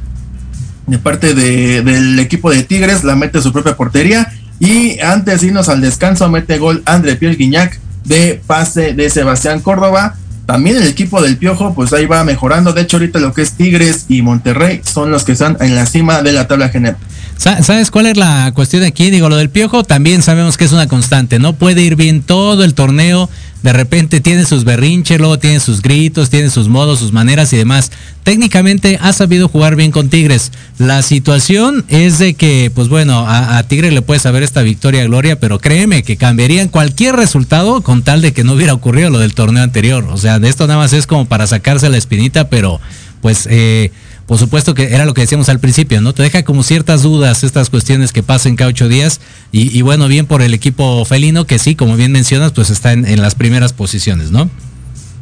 [0.87, 4.33] de parte de, del equipo de Tigres, la mete su propia portería.
[4.61, 9.61] Y antes de irnos al descanso, mete gol André Pierre Guignac de pase de Sebastián
[9.61, 10.17] Córdoba.
[10.47, 12.73] También el equipo del Piojo, pues ahí va mejorando.
[12.73, 15.85] De hecho, ahorita lo que es Tigres y Monterrey son los que están en la
[15.85, 16.97] cima de la tabla general.
[17.39, 19.11] ¿Sabes cuál es la cuestión aquí?
[19.11, 21.39] Digo, lo del piojo también sabemos que es una constante.
[21.39, 23.31] No puede ir bien todo el torneo.
[23.63, 27.57] De repente tiene sus berrinches, luego tiene sus gritos, tiene sus modos, sus maneras y
[27.57, 27.93] demás.
[28.25, 30.51] Técnicamente ha sabido jugar bien con Tigres.
[30.79, 35.39] La situación es de que, pues bueno, a, Tigres le puede saber esta victoria gloria,
[35.39, 39.35] pero créeme que cambiarían cualquier resultado con tal de que no hubiera ocurrido lo del
[39.35, 40.05] torneo anterior.
[40.11, 42.81] O sea, de esto nada más es como para sacarse la espinita, pero
[43.21, 43.47] pues...
[43.49, 43.93] Eh,
[44.29, 46.13] por supuesto que era lo que decíamos al principio, ¿no?
[46.13, 50.27] Te deja como ciertas dudas estas cuestiones que pasan cada ocho días y, bueno, bien
[50.27, 54.31] por el equipo felino que sí, como bien mencionas, pues está en, las primeras posiciones,
[54.31, 54.51] ¿no?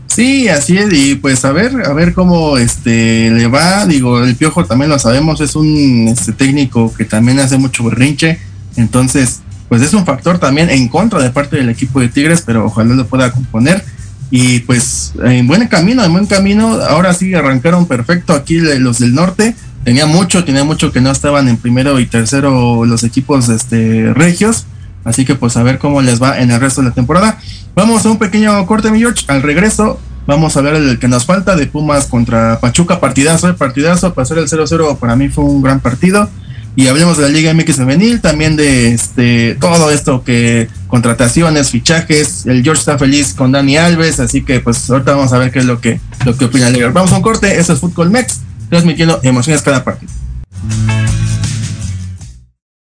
[0.09, 4.35] Sí, así es, y pues a ver, a ver cómo este le va, digo, el
[4.35, 8.41] Piojo también lo sabemos, es un este, técnico que también hace mucho berrinche,
[8.75, 12.67] entonces, pues es un factor también en contra de parte del equipo de Tigres, pero
[12.67, 13.85] ojalá lo pueda componer
[14.31, 19.15] y pues en buen camino, en buen camino, ahora sí arrancaron perfecto aquí los del
[19.15, 24.13] norte, tenía mucho, tenía mucho que no estaban en primero y tercero los equipos este,
[24.15, 24.67] regios,
[25.05, 27.39] así que pues a ver cómo les va en el resto de la temporada.
[27.75, 31.25] Vamos a un pequeño corte, mi George, al regreso vamos a ver el que nos
[31.25, 35.63] falta de Pumas contra Pachuca, partidazo, eh, partidazo, pasar el 0-0 para mí fue un
[35.63, 36.29] gran partido
[36.77, 42.45] y hablemos de la Liga MX femenil, también de este todo esto que contrataciones, fichajes.
[42.45, 45.61] El George está feliz con Dani Alves, así que pues ahorita vamos a ver qué
[45.61, 46.91] es lo que, lo que opina Liga.
[46.91, 50.13] Vamos a un corte, eso es Fútbol Mex, transmitiendo emociones cada partido.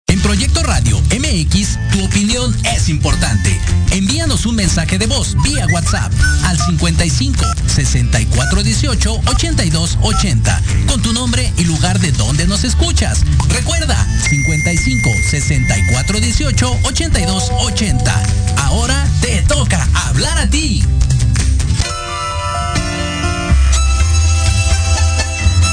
[0.07, 3.59] En Proyecto Radio MX, tu opinión es importante.
[4.21, 6.13] Envíanos un mensaje de voz vía WhatsApp
[6.45, 13.23] al 55 64 18 82 80 con tu nombre y lugar de donde nos escuchas.
[13.49, 13.97] Recuerda
[14.29, 18.23] 55 64 18 82 80.
[18.59, 20.85] Ahora te toca hablar a ti.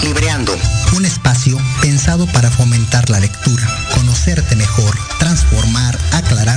[0.03, 0.57] Libreando,
[0.95, 6.56] un espacio pensado para fomentar la lectura, conocerte mejor, transformar, aclarar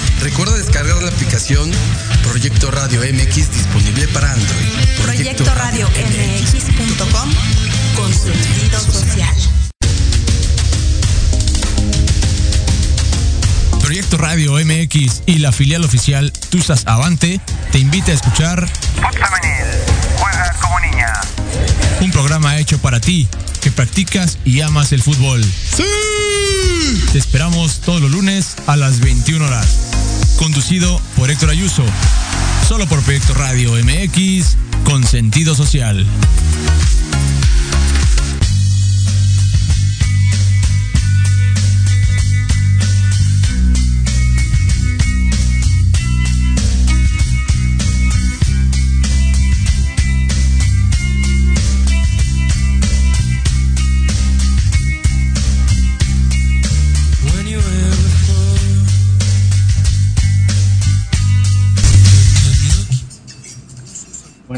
[0.21, 1.71] Recuerda descargar la aplicación
[2.23, 4.67] Proyecto Radio MX disponible para Android.
[5.01, 7.33] Proyecto Radio MX.com
[7.95, 9.35] con sentido social.
[13.81, 20.79] Proyecto Radio MX y la filial oficial Tusas Avante te invita a escuchar Juega como
[20.81, 21.13] niña.
[21.99, 23.27] un programa hecho para ti
[23.59, 25.43] que practicas y amas el fútbol.
[25.43, 25.83] ¡Sí!
[27.11, 29.67] Te esperamos todos los lunes a las 21 horas.
[30.41, 31.83] Conducido por Héctor Ayuso.
[32.67, 36.03] Solo por Proyecto Radio MX con sentido social.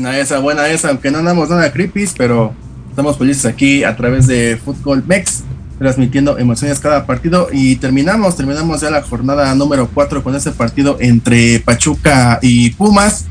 [0.04, 2.54] Buena esa, buena esa, aunque no andamos nada creepy, pero
[2.90, 5.46] estamos felices aquí a través de Fútbol Mex,
[5.80, 7.48] transmitiendo emociones cada partido.
[7.54, 13.28] Y terminamos, terminamos ya la jornada número 4 con ese partido entre Pachuca y Pumas,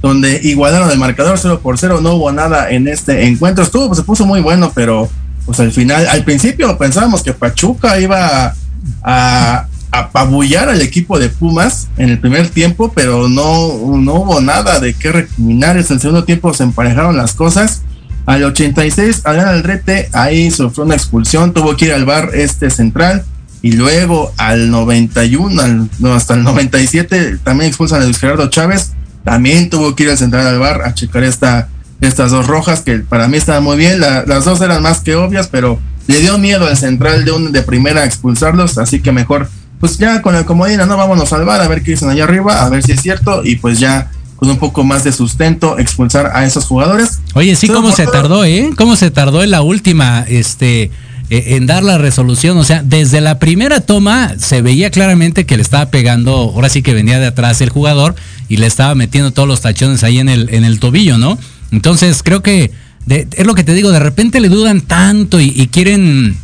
[0.00, 3.98] donde igualaron el marcador 0 por 0, no hubo nada en este encuentro, estuvo, pues,
[3.98, 5.10] se puso muy bueno, pero
[5.44, 8.54] pues al final, al principio pensábamos que Pachuca iba
[9.02, 14.80] a apabullar al equipo de Pumas en el primer tiempo, pero no, no hubo nada
[14.80, 15.76] de qué recriminar.
[15.76, 17.82] En el segundo tiempo se emparejaron las cosas.
[18.26, 23.24] Al 86, Adrián Aldrete ahí sufrió una expulsión, tuvo que ir al bar este central.
[23.62, 28.92] Y luego al 91, al- no, hasta el 97, también expulsan a Luis Gerardo Chávez.
[29.24, 31.68] También tuvo que ir al central al bar a checar esta,
[32.00, 34.00] estas dos rojas, que para mí estaban muy bien.
[34.00, 37.50] La- las dos eran más que obvias, pero le dio miedo al central de un
[37.50, 39.48] de primera a expulsarlos, así que mejor,
[39.80, 42.64] pues ya con el comodina, no vámonos al bar a ver qué dicen allá arriba,
[42.64, 46.30] a ver si es cierto, y pues ya con un poco más de sustento expulsar
[46.34, 47.20] a esos jugadores.
[47.34, 48.70] Oye, sí, cómo se todo- tardó, ¿eh?
[48.76, 50.90] Cómo se tardó en la última, este,
[51.30, 52.58] eh, en dar la resolución.
[52.58, 56.82] O sea, desde la primera toma se veía claramente que le estaba pegando, ahora sí
[56.82, 58.14] que venía de atrás el jugador
[58.48, 61.38] y le estaba metiendo todos los tachones ahí en el, en el tobillo, ¿no?
[61.72, 62.70] Entonces creo que
[63.06, 66.36] de- es lo que te digo, de repente le dudan tanto y, y quieren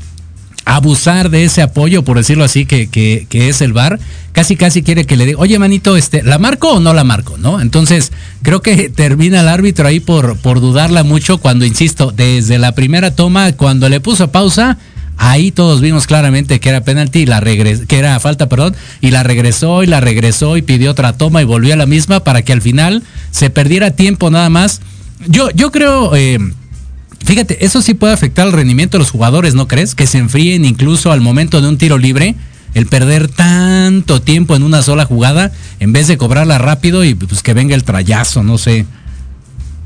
[0.65, 3.99] abusar de ese apoyo, por decirlo así, que, que, es el bar,
[4.33, 7.37] casi casi quiere que le diga, oye manito, este, ¿la marco o no la marco?
[7.39, 7.61] ¿No?
[7.61, 12.73] Entonces, creo que termina el árbitro ahí por, por dudarla mucho cuando, insisto, desde la
[12.73, 14.79] primera toma, cuando le puso pausa,
[15.19, 19.11] ahí todos vimos claramente que era penalti y la regres que era falta, perdón, y
[19.11, 22.43] la regresó y la regresó y pidió otra toma y volvió a la misma para
[22.43, 24.81] que al final se perdiera tiempo nada más.
[25.29, 26.39] Yo, yo creo, eh,
[27.25, 29.95] Fíjate, eso sí puede afectar el rendimiento de los jugadores, ¿no crees?
[29.95, 32.35] Que se enfríen incluso al momento de un tiro libre,
[32.75, 37.43] el perder tanto tiempo en una sola jugada, en vez de cobrarla rápido y pues
[37.43, 38.87] que venga el trayazo, no sé.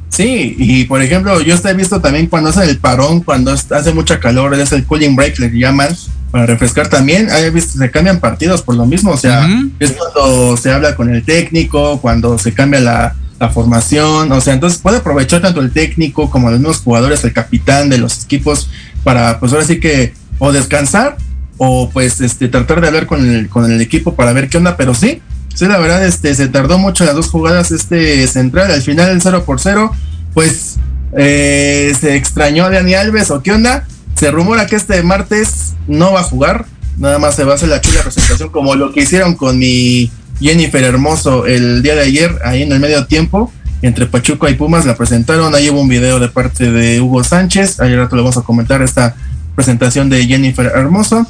[0.09, 4.18] Sí, y por ejemplo, yo he visto también cuando hacen el parón, cuando hace mucha
[4.18, 5.95] calor, es el cooling break, le llaman,
[6.30, 9.47] para refrescar también, he visto, se cambian partidos por lo mismo, o sea,
[9.78, 14.55] es cuando se habla con el técnico, cuando se cambia la, la formación, o sea,
[14.55, 18.70] entonces puede aprovechar tanto el técnico como los mismos jugadores, el capitán de los equipos,
[19.05, 21.16] para pues ahora sí que o descansar
[21.59, 24.76] o pues este tratar de hablar con el, con el equipo para ver qué onda,
[24.76, 25.20] pero sí,
[25.55, 29.22] sí, la verdad, este, se tardó mucho las dos jugadas este central, al final el
[29.22, 29.93] 0 por 0,
[30.34, 30.76] pues
[31.16, 36.12] eh, se extrañó a Dani Alves o qué onda, se rumora que este martes no
[36.12, 36.66] va a jugar,
[36.99, 40.11] nada más se va a hacer la chula presentación como lo que hicieron con mi
[40.41, 44.87] Jennifer Hermoso el día de ayer, ahí en el medio tiempo, entre Pachuca y Pumas,
[44.87, 45.55] la presentaron.
[45.55, 47.80] Ahí hubo un video de parte de Hugo Sánchez.
[47.80, 49.14] Ayer rato le vamos a comentar esta
[49.55, 51.26] presentación de Jennifer Hermoso.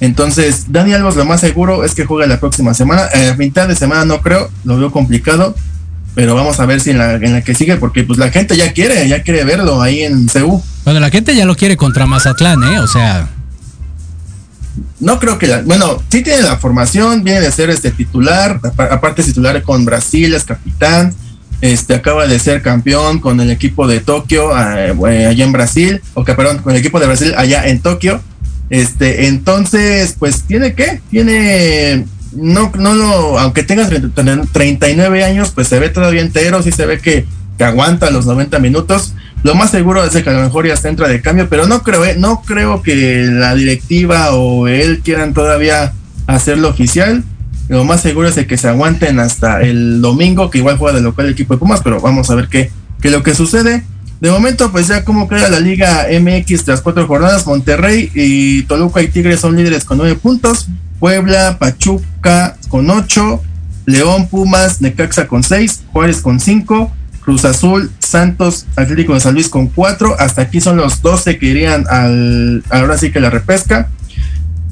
[0.00, 3.02] Entonces, Dani Alves lo más seguro es que juega la próxima semana.
[3.30, 5.54] A mitad de semana no creo, lo veo complicado.
[6.14, 8.56] Pero vamos a ver si en la, en la que sigue, porque pues la gente
[8.56, 10.62] ya quiere, ya quiere verlo ahí en CU.
[10.84, 12.80] Bueno, la gente ya lo quiere contra Mazatlán, ¿eh?
[12.80, 13.28] O sea,
[15.00, 19.22] no creo que la, bueno, sí tiene la formación, viene de ser este titular, aparte
[19.22, 21.14] titular con Brasil, es capitán,
[21.60, 26.24] este acaba de ser campeón con el equipo de Tokio eh, allá en Brasil, o
[26.24, 28.20] que perdón, con el equipo de Brasil allá en Tokio.
[28.70, 35.78] Este, entonces, pues tiene que, tiene no no lo aunque tenga 39 años, pues se
[35.78, 37.26] ve todavía entero, sí se ve que,
[37.56, 40.88] que aguanta los 90 minutos lo más seguro es que a lo mejor ya está
[40.88, 42.16] entra de cambio, pero no creo, ¿eh?
[42.18, 45.92] no creo que la directiva o él quieran todavía
[46.26, 47.24] hacerlo oficial.
[47.68, 51.26] Lo más seguro es que se aguanten hasta el domingo, que igual juega de local
[51.26, 52.70] el equipo de Pumas, pero vamos a ver qué,
[53.00, 53.84] qué lo que sucede.
[54.20, 59.00] De momento, pues ya como queda la Liga MX tras cuatro jornadas, Monterrey y Toluca
[59.02, 60.66] y Tigres son líderes con nueve puntos,
[60.98, 63.42] Puebla, Pachuca con ocho,
[63.86, 66.92] León, Pumas, Necaxa con seis, Juárez con cinco,
[67.28, 70.16] Cruz Azul, Santos, Atlético de San Luis con cuatro.
[70.18, 73.90] Hasta aquí son los 12 que irían al, ahora sí que la repesca.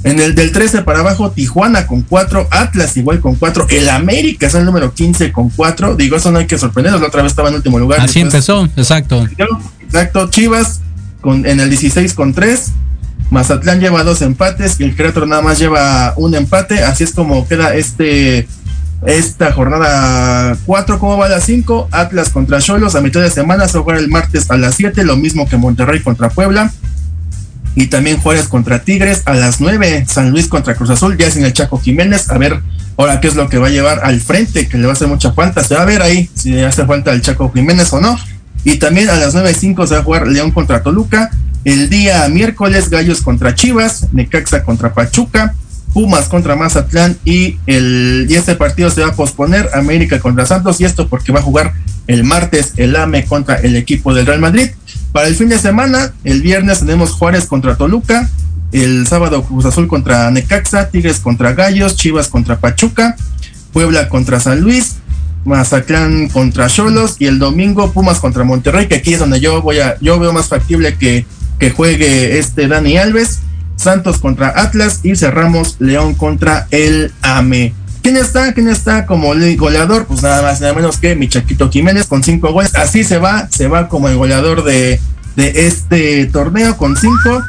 [0.04, 4.46] En el del 13 para abajo, Tijuana con cuatro, Atlas igual con cuatro, el América
[4.46, 5.96] es el número 15 con cuatro.
[5.96, 8.00] Digo, eso no hay que sorprendernos, la otra vez estaba en último lugar.
[8.00, 9.28] Así empezó, exacto.
[9.82, 10.80] Exacto, Chivas
[11.20, 12.72] con, en el 16 con tres.
[13.28, 16.82] Mazatlán lleva dos empates el Creator nada más lleva un empate.
[16.82, 18.48] Así es como queda este
[19.04, 21.88] esta jornada 4, ¿cómo va la 5?
[21.90, 25.16] Atlas contra Cholos a mitad de semana, se juega el martes a las 7, lo
[25.16, 26.72] mismo que Monterrey contra Puebla.
[27.74, 31.44] Y también Juárez contra Tigres a las 9, San Luis contra Cruz Azul, ya sin
[31.44, 32.62] el Chaco Jiménez, a ver
[32.96, 35.08] ahora qué es lo que va a llevar al frente, que le va a hacer
[35.08, 38.18] mucha falta, se va a ver ahí si hace falta el Chaco Jiménez o no.
[38.64, 41.30] Y también a las 9.05 se va a jugar León contra Toluca,
[41.64, 45.54] el día miércoles Gallos contra Chivas, Necaxa contra Pachuca,
[45.96, 50.84] Pumas contra Mazatlán y, el, este partido se va a posponer, América contra Santos, y
[50.84, 51.72] esto porque va a jugar
[52.06, 54.68] el martes el AME contra el equipo del Real Madrid.
[55.12, 58.28] Para el fin de semana, el viernes tenemos Juárez contra Toluca,
[58.72, 63.16] el sábado Cruz Azul contra Necaxa, Tigres contra Gallos, Chivas contra Pachuca,
[63.72, 64.96] Puebla contra San Luis,
[65.46, 69.78] Mazatlán contra Cholos y el domingo Pumas contra Monterrey, que aquí es donde yo voy
[69.78, 71.24] a, yo veo más factible que,
[71.58, 73.40] que juegue este Dani Alves
[73.76, 77.74] Santos contra Atlas y cerramos León contra el AME.
[78.02, 78.52] ¿Quién está?
[78.52, 80.06] ¿Quién está como goleador?
[80.06, 82.74] Pues nada más, nada menos que mi Chaquito Jiménez con cinco goles.
[82.76, 85.00] Así se va, se va como el goleador de,
[85.34, 87.42] de este torneo con cinco.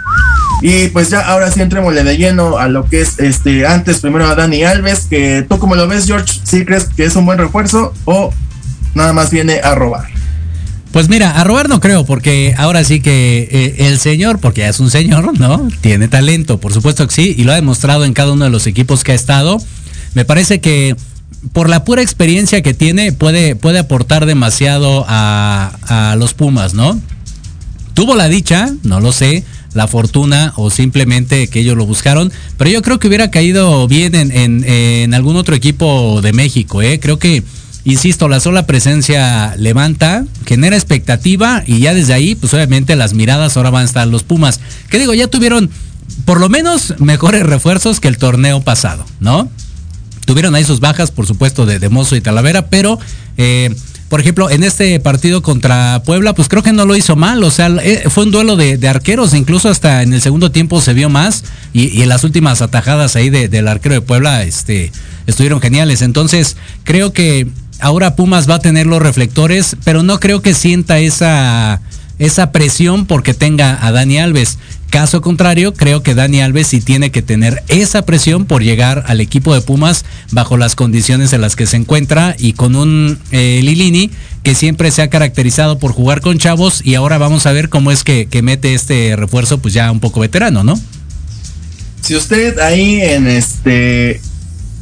[0.62, 4.26] Y pues ya ahora sí entrémosle de lleno a lo que es este antes primero
[4.26, 7.38] a Dani Alves, que tú como lo ves George, si crees que es un buen
[7.38, 8.34] refuerzo o
[8.96, 10.08] nada más viene a robar.
[10.98, 14.70] Pues mira, a robar no creo, porque ahora sí que eh, el señor, porque ya
[14.70, 15.68] es un señor, ¿no?
[15.82, 18.66] Tiene talento, por supuesto que sí, y lo ha demostrado en cada uno de los
[18.66, 19.62] equipos que ha estado.
[20.16, 20.96] Me parece que
[21.54, 27.00] por la pura experiencia que tiene, puede, puede aportar demasiado a, los Pumas, ¿no?
[27.94, 29.44] Tuvo la dicha, no lo sé,
[29.76, 34.16] la fortuna o simplemente que ellos lo buscaron, pero yo creo que hubiera caído bien
[34.16, 37.00] en, en, en algún otro equipo de México, ¿eh?
[37.00, 37.44] Creo que
[37.92, 43.58] insisto, la sola presencia levanta, genera expectativa y ya desde ahí, pues obviamente las miradas
[43.58, 44.60] ahora van a estar los Pumas.
[44.90, 45.70] Que digo, ya tuvieron
[46.26, 49.50] por lo menos mejores refuerzos que el torneo pasado, ¿no?
[50.26, 53.00] Tuvieron ahí sus bajas, por supuesto, de, de Mozo y Talavera, pero
[53.38, 53.74] eh,
[54.10, 57.44] por ejemplo, en este partido contra Puebla, pues creo que no lo hizo mal.
[57.44, 60.94] O sea, eh, fue un duelo de, arqueros, incluso hasta en el segundo tiempo se
[60.94, 61.44] vio más.
[61.74, 64.94] Y, en las últimas atajadas ahí de, del arquero de Puebla, este,
[65.26, 66.02] estuvieron geniales.
[66.02, 67.48] Entonces, creo que
[67.80, 71.82] ahora Pumas va a tener los reflectores, pero no creo que sienta esa
[72.20, 74.58] esa presión porque tenga a Dani Alves.
[74.90, 79.20] Caso contrario, creo que Dani Alves sí tiene que tener esa presión por llegar al
[79.20, 83.60] equipo de Pumas bajo las condiciones en las que se encuentra y con un eh,
[83.64, 84.10] Lilini
[84.44, 87.92] que siempre se ha caracterizado por jugar con chavos y ahora vamos a ver cómo
[87.92, 90.80] es que, que mete este refuerzo pues ya un poco veterano, ¿no?
[92.02, 94.22] Si usted ahí en este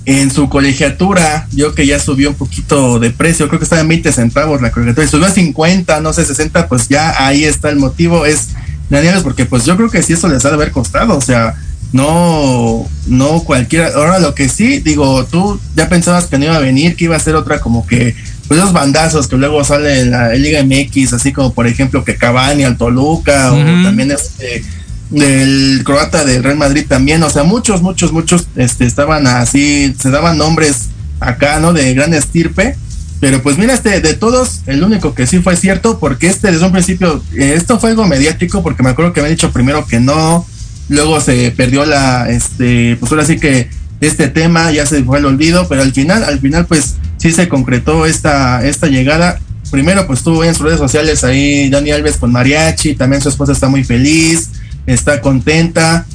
[0.05, 3.87] en su colegiatura, yo que ya subió un poquito de precio, creo que estaba en
[3.87, 7.69] 20 centavos la colegiatura, y subió a 50, no sé, 60, pues ya ahí está
[7.69, 8.49] el motivo, es
[8.89, 11.55] Daniel, porque pues yo creo que sí eso les ha de haber costado, o sea,
[11.91, 16.59] no, no cualquiera, ahora lo que sí, digo, tú ya pensabas que no iba a
[16.59, 18.15] venir, que iba a ser otra como que,
[18.47, 22.15] pues esos bandazos que luego sale en la Liga MX, así como por ejemplo que
[22.15, 24.63] Cavani al Toluca, o también este
[25.09, 30.09] del croata del Real Madrid también, o sea, muchos, muchos, muchos este, estaban así, se
[30.09, 30.89] daban nombres
[31.19, 31.73] acá, ¿no?
[31.73, 32.75] De gran estirpe,
[33.19, 36.65] pero pues mira, este, de todos, el único que sí fue cierto, porque este desde
[36.65, 39.99] un principio, eh, esto fue algo mediático, porque me acuerdo que han dicho primero que
[39.99, 40.45] no,
[40.89, 43.69] luego se perdió la, este, pues ahora sí que
[44.01, 47.47] este tema ya se fue al olvido, pero al final, al final pues sí se
[47.47, 49.39] concretó esta, esta llegada.
[49.71, 53.51] Primero pues estuvo en sus redes sociales ahí Dani Alves con Mariachi, también su esposa
[53.51, 54.49] está muy feliz,
[54.85, 56.05] está contenta.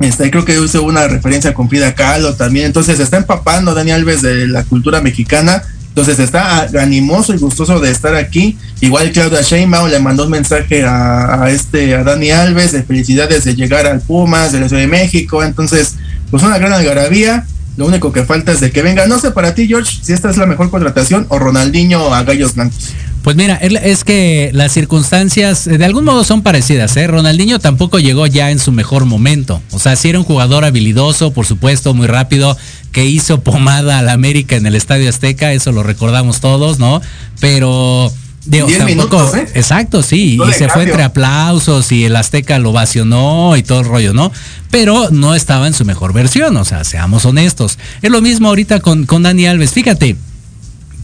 [0.00, 2.66] Está, creo que hizo una referencia con Frida Kahlo también.
[2.66, 5.62] Entonces está empapando Dani Alves de la cultura mexicana.
[5.88, 8.56] Entonces está animoso y gustoso de estar aquí.
[8.80, 13.54] Igual Claudia Sheinbaum le mandó un mensaje a, este a Dani Alves de felicidades de
[13.54, 15.44] llegar al Pumas de la Ciudad de México.
[15.44, 15.96] Entonces,
[16.30, 17.46] pues una gran algarabía.
[17.76, 19.06] Lo único que falta es de que venga.
[19.06, 22.54] No sé para ti, George, si esta es la mejor contratación o Ronaldinho a Gallos
[22.54, 22.94] Blancos.
[23.22, 26.96] Pues mira, es que las circunstancias de algún modo son parecidas.
[26.96, 27.06] ¿eh?
[27.06, 29.62] Ronaldinho tampoco llegó ya en su mejor momento.
[29.70, 32.56] O sea, sí era un jugador habilidoso, por supuesto, muy rápido,
[32.90, 37.00] que hizo pomada al América en el Estadio Azteca, eso lo recordamos todos, ¿no?
[37.40, 38.12] Pero...
[38.44, 39.46] Digo, tampoco, ¿eh?
[39.54, 43.86] exacto, sí, y se fue entre aplausos y el Azteca lo vacionó y todo el
[43.86, 44.32] rollo, ¿no?
[44.68, 47.78] Pero no estaba en su mejor versión, o sea, seamos honestos.
[48.02, 50.16] Es lo mismo ahorita con, con Dani Alves, fíjate,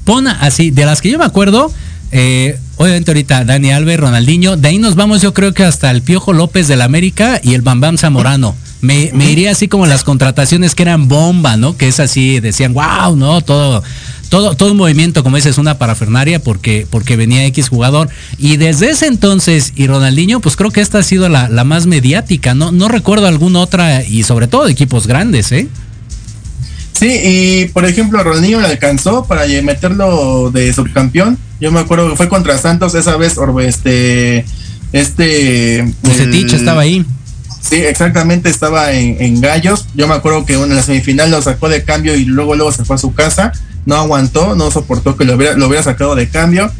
[0.02, 1.70] pon así, de las que yo me acuerdo,
[2.11, 6.02] eh, obviamente ahorita Dani Alves, Ronaldinho, de ahí nos vamos yo creo que hasta el
[6.02, 8.54] Piojo López del América y el Bambam Zamorano.
[8.80, 11.76] Me, me iría así como las contrataciones que eran bomba, ¿no?
[11.76, 13.40] Que es así, decían, wow, ¿no?
[13.40, 13.82] Todo,
[14.28, 18.09] todo, todo un movimiento, como dices, una parafernaria porque, porque venía X jugador.
[18.38, 21.86] Y desde ese entonces, y Ronaldinho, pues creo que esta ha sido la, la más
[21.86, 22.70] mediática, ¿no?
[22.70, 25.66] No recuerdo alguna otra, y sobre todo de equipos grandes, ¿eh?
[26.92, 31.38] Sí, y por ejemplo, Ronaldinho le alcanzó para meterlo de subcampeón.
[31.61, 34.44] Yo me acuerdo que fue contra Santos esa vez, este,
[34.92, 35.94] este.
[36.02, 37.04] Bucetich estaba ahí.
[37.61, 39.86] Sí, exactamente, estaba en, Gallos.
[39.94, 42.84] Yo me acuerdo que en la semifinal lo sacó de cambio y luego luego se
[42.84, 43.52] fue a su casa.
[43.84, 46.70] No aguantó, no soportó que lo hubiera, lo hubiera sacado de cambio.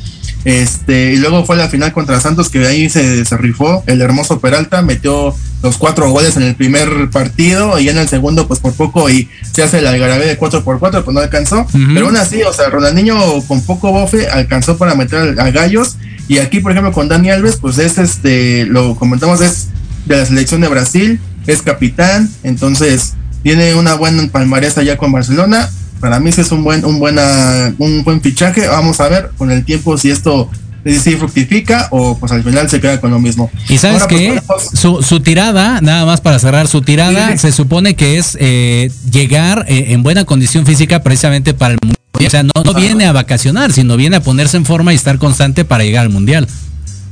[0.45, 3.83] Este, y luego fue la final contra Santos, que ahí se, se rifó.
[3.87, 8.47] El hermoso Peralta metió los cuatro goles en el primer partido y en el segundo,
[8.47, 11.67] pues por poco y se hace la algarabía de 4 por 4 pues no alcanzó.
[11.73, 15.97] Pero aún así, o sea, Ronaldinho con poco bofe alcanzó para meter a Gallos.
[16.29, 19.69] Y aquí, por ejemplo, con Dani Alves, pues es este, lo comentamos, es
[20.05, 25.71] de la selección de Brasil, es capitán, entonces tiene una buena palmarés allá con Barcelona
[26.01, 28.67] para mí sí es un buen, un buena, un buen fichaje.
[28.69, 30.51] Vamos a ver con el tiempo si esto
[30.85, 33.51] si fructifica o pues al final se queda con lo mismo.
[33.69, 38.19] Y sabes que pues, su, tirada, nada más para cerrar, su tirada se supone que
[38.19, 41.99] es eh, llegar eh, en buena condición física precisamente para el mundial.
[42.15, 45.19] O sea, no, no viene a vacacionar, sino viene a ponerse en forma y estar
[45.19, 46.49] constante para llegar al mundial.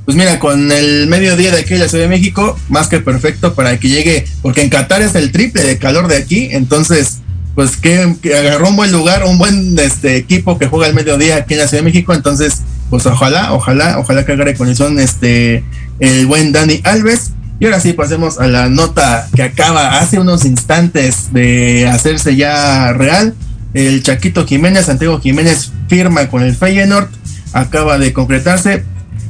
[0.05, 3.55] Pues mira, con el mediodía de aquí en la Ciudad de México, más que perfecto
[3.55, 7.19] para que llegue, porque en Qatar es el triple de calor de aquí, entonces
[7.57, 11.55] pues que, agarró un buen lugar, un buen este equipo que juega el mediodía aquí
[11.55, 15.65] en la Ciudad de México, entonces pues ojalá, ojalá, ojalá que agarre condición este
[15.99, 17.33] el buen Dani Alves.
[17.59, 22.93] Y ahora sí pasemos a la nota que acaba hace unos instantes de hacerse ya
[22.93, 23.35] real.
[23.73, 27.09] El Chaquito Jiménez, Santiago Jiménez firma con el Feyenoord,
[27.55, 28.85] acaba de concretarse.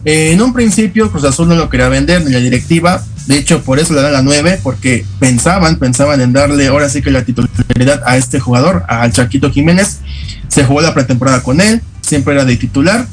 [0.07, 3.81] En un principio Cruz Azul no lo quería vender ni la directiva, de hecho, por
[3.81, 8.03] eso le dan la 9, porque pensaban, pensaban en darle ahora sí que la titularidad
[8.07, 9.99] a este jugador, al Chaquito Jiménez.
[10.49, 13.07] Se jugó la pretemporada con él, siempre era de titular.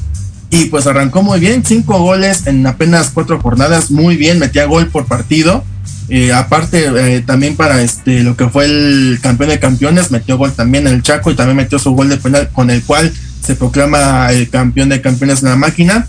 [0.50, 4.86] Y pues arrancó muy bien, cinco goles en apenas cuatro jornadas, muy bien, metía gol
[4.86, 5.64] por partido.
[6.08, 10.52] Eh, aparte, eh, también para este lo que fue el campeón de campeones, metió gol
[10.52, 13.56] también en el Chaco y también metió su gol de penal con el cual se
[13.56, 16.06] proclama el campeón de campeones en la máquina.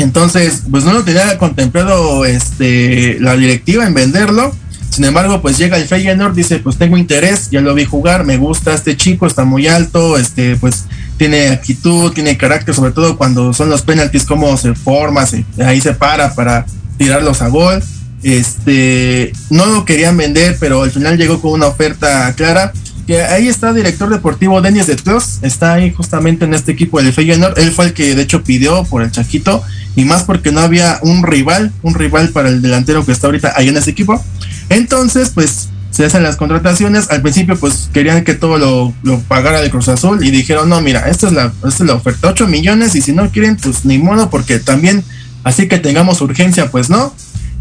[0.00, 4.54] Entonces, pues no lo tenía contemplado este, la directiva en venderlo.
[4.90, 8.38] Sin embargo, pues llega el Feyenoord, dice, pues tengo interés, ya lo vi jugar, me
[8.38, 10.86] gusta este chico, está muy alto, este, pues
[11.16, 15.80] tiene actitud, tiene carácter, sobre todo cuando son los penaltis, cómo se forma, se, ahí
[15.80, 17.82] se para para tirarlos a gol.
[18.22, 22.72] Este, no lo querían vender, pero al final llegó con una oferta clara.
[23.06, 27.02] Que ahí está el director deportivo Denis de Tros, está ahí justamente en este equipo
[27.02, 27.58] del Feyenoord.
[27.58, 29.62] Él fue el que de hecho pidió por el Chaquito
[29.96, 33.52] y más porque no había un rival, un rival para el delantero que está ahorita
[33.56, 34.22] ahí en ese equipo.
[34.68, 37.10] Entonces, pues se hacen las contrataciones.
[37.10, 40.80] Al principio, pues querían que todo lo, lo pagara de Cruz Azul y dijeron: No,
[40.80, 42.94] mira, esta es, la, esta es la oferta, 8 millones.
[42.94, 45.04] Y si no quieren, pues ni modo, porque también,
[45.44, 47.14] así que tengamos urgencia, pues no.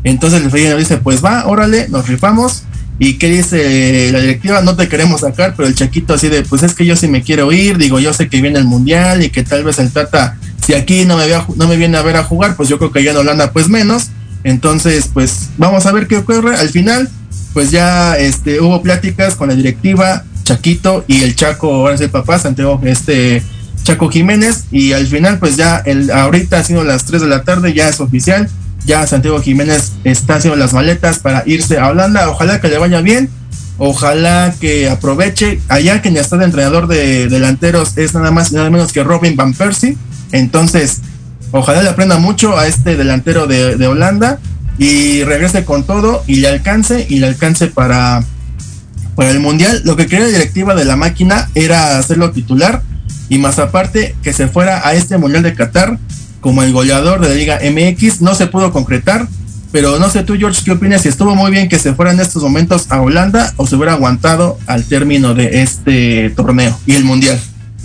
[0.04, 2.64] Entonces el Feyenoord dice: Pues va, órale, nos rifamos.
[3.00, 4.62] ¿Y qué dice la directiva?
[4.62, 7.24] No te queremos sacar, pero el Chaquito así de, pues es que yo sí me
[7.24, 10.38] quiero ir, digo, yo sé que viene el Mundial y que tal vez el Tata,
[10.66, 11.18] si aquí no
[11.68, 14.10] me, viene a ver a jugar, pues yo creo que ya en Holanda pues menos.
[14.44, 16.56] Entonces, pues vamos a ver qué ocurre.
[16.56, 17.10] Al final,
[17.54, 22.10] pues ya este, hubo pláticas con la directiva, Chaquito y el Chaco, ahora es el
[22.10, 23.42] papá, Santiago, este
[23.84, 27.44] Chaco Jiménez, y al final, pues ya el, ahorita ha sido las 3 de la
[27.44, 28.50] tarde, ya es oficial,
[28.90, 33.02] ya Santiago Jiménez está haciendo las maletas para irse a Holanda, ojalá que le vaya
[33.02, 33.30] bien,
[33.78, 38.72] ojalá que aproveche, allá quien está de entrenador de delanteros es nada más y nada
[38.72, 39.96] menos que Robin Van Persie,
[40.32, 41.02] entonces
[41.52, 44.40] ojalá le aprenda mucho a este delantero de, Holanda
[44.80, 48.24] y regrese con todo y le alcance y le alcance para,
[49.14, 49.84] para el mundial.
[49.86, 52.82] Lo que quería la directiva de la máquina era hacerlo titular
[53.28, 56.00] y más aparte que se fuera a este mundial de Qatar
[56.42, 58.22] como el goleador de la Liga MX.
[58.22, 59.28] No se pudo concretar,
[59.72, 61.04] pero no sé tú, George, ¿qué opinas?
[61.04, 63.94] Si estuvo muy bien que se fuera en estos momentos a Holanda o se hubiera
[63.94, 67.40] aguantado al término de este torneo y el mundial.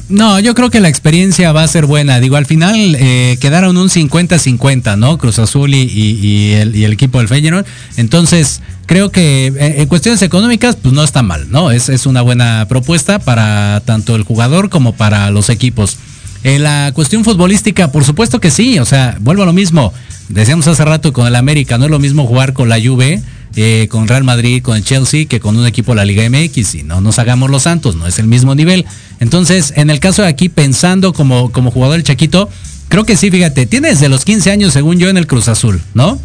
[0.09, 2.21] No, yo creo que la experiencia va a ser buena.
[2.21, 5.17] Digo, al final eh, quedaron un 50-50, ¿no?
[5.17, 7.65] Cruz Azul y, el, equipo del Feyenoord.
[7.97, 11.71] Entonces, creo que eh, en cuestiones económicas, pues no está mal, ¿no?
[11.71, 15.97] Es una buena propuesta para tanto el jugador como para los equipos.
[16.45, 18.79] En la cuestión futbolística, por supuesto que sí.
[18.79, 19.93] O sea, vuelvo a lo mismo.
[20.29, 23.23] Decíamos hace rato con el América, no es lo mismo jugar con la Juve
[23.57, 26.75] eh, con Real Madrid, con el Chelsea, que con un equipo de la Liga MX.
[26.75, 28.85] Y no nos hagamos los santos, no es el mismo nivel.
[29.21, 32.49] Entonces, en el caso de aquí, pensando como, como jugador el Chaquito,
[32.89, 35.81] creo que sí, fíjate, tiene desde los 15 años, según yo, en el Cruz Azul,
[35.95, 36.19] ¿no?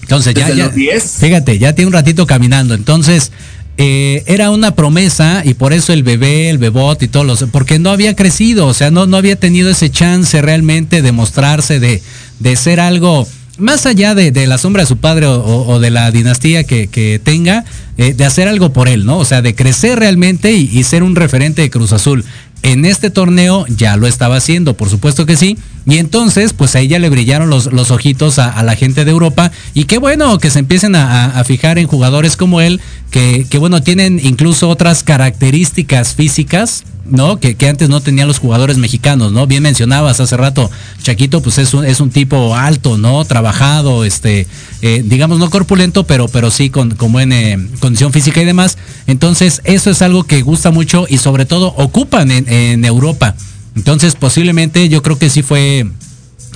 [0.00, 2.74] Entonces ya, ya fíjate, ya tiene un ratito caminando.
[2.74, 3.32] Entonces,
[3.78, 7.78] eh, era una promesa y por eso el bebé, el bebot y todos los, porque
[7.78, 12.02] no había crecido, o sea, no, no había tenido ese chance realmente de mostrarse, de,
[12.38, 13.26] de ser algo
[13.58, 17.20] más allá de, de, la sombra de su padre o, de la dinastía que, que
[17.22, 17.64] tenga,
[17.98, 19.18] eh, de hacer algo por él, ¿no?
[19.18, 22.24] O sea, de crecer realmente y, ser un referente de Cruz Azul.
[22.62, 25.58] En este torneo ya lo estaba haciendo, por supuesto que sí.
[25.84, 29.10] Y entonces, pues ahí ya le brillaron los, los ojitos a, a, la gente de
[29.10, 29.50] Europa.
[29.74, 33.58] Y qué bueno que se empiecen a, a fijar en jugadores como él, que, que,
[33.58, 37.38] bueno, tienen incluso otras características físicas, ¿no?
[37.38, 39.46] Que, que, antes no tenían los jugadores mexicanos, ¿no?
[39.46, 40.70] Bien mencionabas hace rato,
[41.02, 43.24] Chaquito, pues es un, es un tipo alto, ¿no?
[43.24, 44.46] Trabajado, este,
[44.82, 48.78] eh, digamos, no corpulento, pero, pero sí con, con buena eh, condición física y demás.
[49.06, 53.34] Entonces, eso es algo que gusta mucho y sobre todo ocupan en, Europa.
[53.76, 55.86] Entonces, posiblemente yo creo que sí fue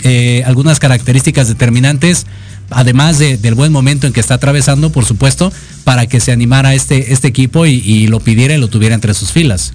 [0.02, 2.26] eh, algunas características determinantes,
[2.70, 5.52] además de, del buen momento en que está atravesando, por supuesto,
[5.84, 9.14] para que se animara este, este equipo y, y lo pidiera y lo tuviera entre
[9.14, 9.72] sus filas.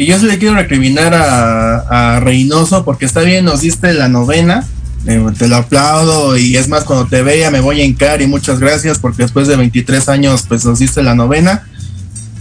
[0.00, 4.08] Y yo se le quiero recriminar a, a, Reynoso porque está bien, nos diste la
[4.08, 4.66] novena,
[5.06, 8.26] eh, te lo aplaudo y es más, cuando te vea me voy a encar y
[8.26, 11.68] muchas gracias porque después de 23 años pues nos diste la novena.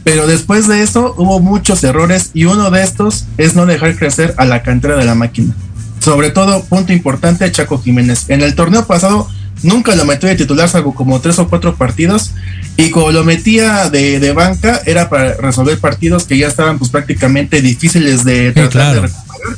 [0.06, 4.34] Pero después de eso hubo muchos errores y uno de estos es no dejar crecer
[4.38, 5.54] a la cantera de la máquina.
[6.00, 8.30] Sobre todo, punto importante, Chaco Jiménez.
[8.30, 9.28] En el torneo pasado
[9.64, 12.32] nunca lo metió de titular, salvo como tres o cuatro partidos.
[12.78, 16.92] Y como lo metía de, de, banca, era para resolver partidos que ya estaban pues
[16.92, 19.02] prácticamente difíciles de tratar sí, claro.
[19.02, 19.58] de recuperar.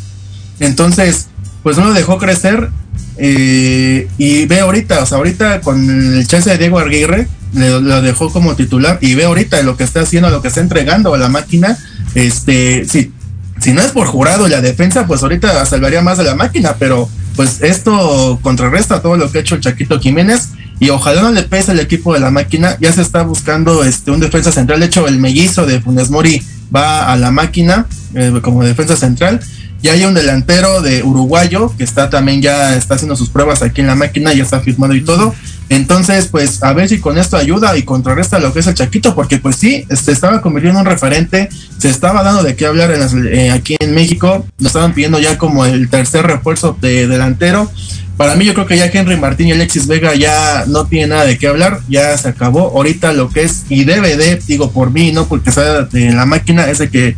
[0.60, 1.28] Entonces,
[1.64, 2.70] pues no lo dejó crecer.
[3.18, 8.02] Eh, y ve ahorita, o sea, ahorita con el chance de Diego Aguirre, le, lo
[8.02, 8.98] dejó como titular.
[9.02, 11.78] Y ve ahorita lo que está haciendo, lo que está entregando a la máquina.
[12.16, 13.14] Este, sí,
[13.62, 17.08] si no es por jurado la defensa, pues ahorita salvaría más de la máquina, pero
[17.36, 21.44] pues esto contrarresta todo lo que ha hecho el Chaquito Jiménez y ojalá no le
[21.44, 24.88] pese el equipo de la máquina, ya se está buscando este un defensa central, de
[24.88, 26.42] hecho el mellizo de Funes Mori
[26.74, 29.40] va a la máquina eh, como defensa central,
[29.82, 33.82] y hay un delantero de uruguayo que está también ya está haciendo sus pruebas aquí
[33.82, 35.34] en la máquina, ya está firmado y todo,
[35.72, 39.16] entonces, pues a ver si con esto ayuda y contrarresta lo que es el Chaquito,
[39.16, 42.92] porque pues sí, se estaba convirtiendo en un referente, se estaba dando de qué hablar
[42.92, 47.08] en las, eh, aquí en México, lo estaban pidiendo ya como el tercer refuerzo de
[47.08, 47.72] delantero.
[48.18, 51.24] Para mí yo creo que ya Henry Martín y Alexis Vega ya no tiene nada
[51.24, 52.74] de qué hablar, ya se acabó.
[52.76, 56.70] Ahorita lo que es y DVD, digo por mí, no porque sea de la máquina,
[56.70, 57.16] es de que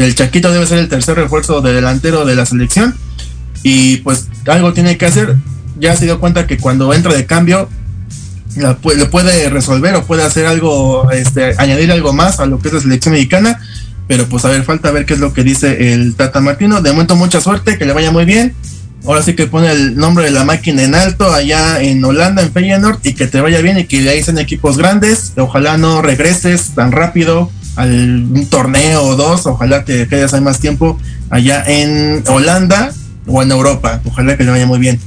[0.00, 2.94] el Chaquito debe ser el tercer refuerzo de delantero de la selección
[3.62, 5.36] y pues algo tiene que hacer.
[5.78, 7.68] Ya se dio cuenta que cuando entra de cambio
[8.56, 12.74] lo puede resolver o puede hacer algo, este, añadir algo más a lo que es
[12.74, 13.60] la selección mexicana.
[14.08, 16.82] Pero pues a ver, falta ver qué es lo que dice el Tata Martino.
[16.82, 18.54] De momento mucha suerte, que le vaya muy bien.
[19.06, 22.52] Ahora sí que pone el nombre de la máquina en alto allá en Holanda, en
[22.52, 25.32] Feyenoord, y que te vaya bien y que de ahí equipos grandes.
[25.36, 29.46] Ojalá no regreses tan rápido al un torneo o dos.
[29.46, 30.98] Ojalá te quedes ahí más tiempo
[31.30, 32.92] allá en Holanda
[33.26, 34.00] o en Europa.
[34.04, 35.00] Ojalá que le vaya muy bien.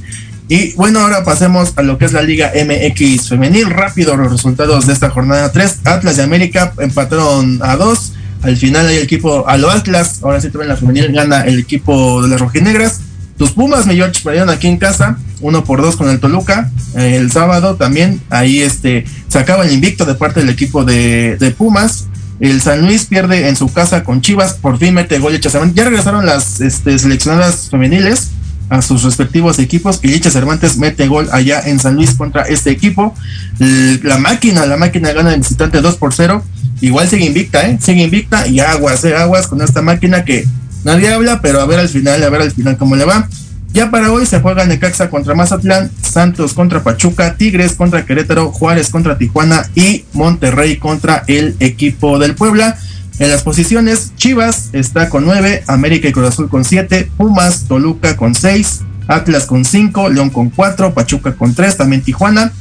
[0.48, 3.70] Y bueno, ahora pasemos a lo que es la Liga MX femenil.
[3.70, 5.80] Rápido los resultados de esta jornada 3.
[5.84, 8.12] Atlas de América empataron a 2.
[8.42, 10.20] Al final hay el equipo a lo Atlas.
[10.22, 13.00] Ahora sí también la femenil gana el equipo de las rojinegras.
[13.38, 16.70] Tus Pumas, mi George, perdieron aquí en casa, uno por dos con el Toluca.
[16.96, 21.54] Eh, el sábado también, ahí este, se acaba el invicto de parte del equipo de,
[21.58, 22.06] Pumas.
[22.40, 25.76] El San Luis pierde en su casa con Chivas, por fin mete gol Cervantes.
[25.76, 28.30] Ya regresaron las este, seleccionadas femeniles
[28.68, 32.70] a sus respectivos equipos y Licha Cervantes mete gol allá en San Luis contra este
[32.70, 33.14] equipo.
[33.58, 36.42] La máquina, la máquina gana el visitante 2 por 0.
[36.80, 37.78] Igual sigue invicta, ¿eh?
[37.80, 39.14] Sigue invicta y aguas, ¿eh?
[39.14, 40.44] Aguas con esta máquina que
[40.82, 43.28] nadie habla, pero a ver al final, a ver al final cómo le va.
[43.74, 48.88] Ya para hoy se juega Necaxa contra Mazatlán, Santos contra Pachuca, Tigres contra Querétaro, Juárez
[48.88, 52.78] contra Tijuana y Monterrey contra el equipo del Puebla.
[53.18, 58.16] En las posiciones, Chivas está con 9, América y Cruz Azul con 7, Pumas, Toluca
[58.16, 62.52] con 6, Atlas con 5, León con 4, Pachuca con 3, también Tijuana,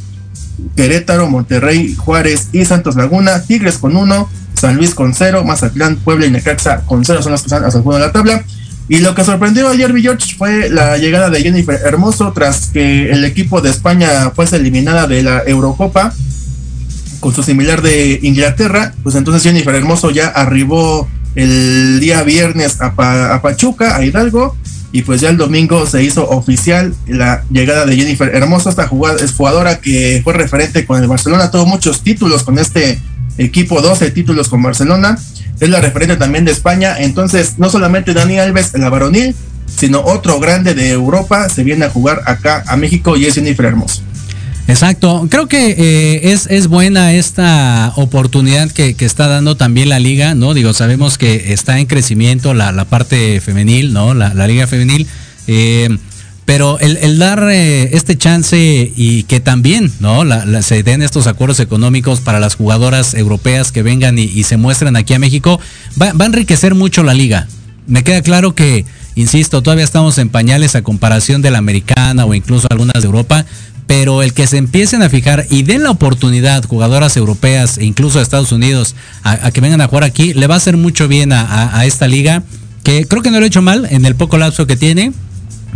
[0.75, 6.25] Querétaro, Monterrey, Juárez y Santos Laguna, Tigres con 1, San Luis con 0, Mazatlán, Puebla
[6.25, 8.43] y Necaxa con 0 son las que están hasta el fondo de la tabla.
[8.93, 13.25] Y lo que sorprendió ayer, George, fue la llegada de Jennifer Hermoso tras que el
[13.25, 16.13] equipo de España fuese eliminada de la Eurocopa
[17.19, 18.93] con su similar de Inglaterra.
[19.01, 24.55] Pues entonces Jennifer Hermoso ya arribó el día viernes a, a Pachuca, a Hidalgo,
[24.91, 29.25] y pues ya el domingo se hizo oficial la llegada de Jennifer Hermoso, esta jugadora,
[29.35, 33.01] jugadora que fue referente con el Barcelona, tuvo muchos títulos con este
[33.37, 35.17] equipo, 12 títulos con Barcelona,
[35.59, 40.39] es la referente también de España, entonces no solamente Dani Alves la varonil, sino otro
[40.39, 44.01] grande de Europa se viene a jugar acá a México y es Jennifer Hermoso.
[44.67, 49.99] Exacto, creo que eh, es, es buena esta oportunidad que, que, está dando también la
[49.99, 50.53] liga, ¿no?
[50.53, 54.13] Digo, sabemos que está en crecimiento la, la parte femenil, ¿no?
[54.13, 55.05] La, la liga femenil.
[55.47, 55.89] Eh,
[56.45, 60.23] pero el, dar eh, este chance y que también no
[60.61, 65.13] se den estos acuerdos económicos para las jugadoras europeas que vengan y, se muestren aquí
[65.13, 65.59] a México
[66.01, 67.47] va, a enriquecer mucho la liga.
[67.87, 68.85] Me queda claro que,
[69.15, 73.45] insisto, todavía estamos en pañales a comparación de la americana o incluso algunas de Europa,
[73.87, 78.17] pero el que se empiecen a fijar y den la oportunidad jugadoras europeas e incluso
[78.17, 81.31] de Estados Unidos a, que vengan a jugar aquí, le va a hacer mucho bien
[81.31, 82.43] a, a esta liga,
[82.83, 85.13] que creo que no lo he hecho mal en el poco lapso que tiene,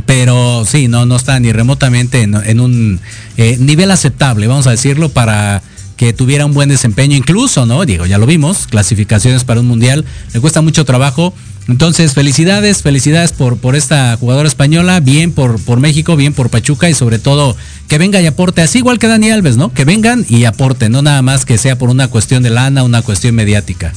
[0.05, 2.99] pero sí, no, no está ni remotamente en, un
[3.37, 5.61] eh, nivel aceptable, vamos a decirlo, para
[5.97, 7.83] que tuviera un buen desempeño, incluso, ¿no?
[7.85, 11.33] Digo, ya lo vimos, clasificaciones para un mundial, le cuesta mucho trabajo.
[11.67, 16.89] Entonces, felicidades, felicidades por, por esta jugadora española, bien por, por México, bien por Pachuca
[16.89, 17.57] y sobre todo
[17.89, 19.73] que venga y aporte, así igual que Dani Alves, ¿no?
[19.73, 23.01] Que vengan y aporten, no nada más que sea por una cuestión de lana, una
[23.01, 23.91] cuestión mediática.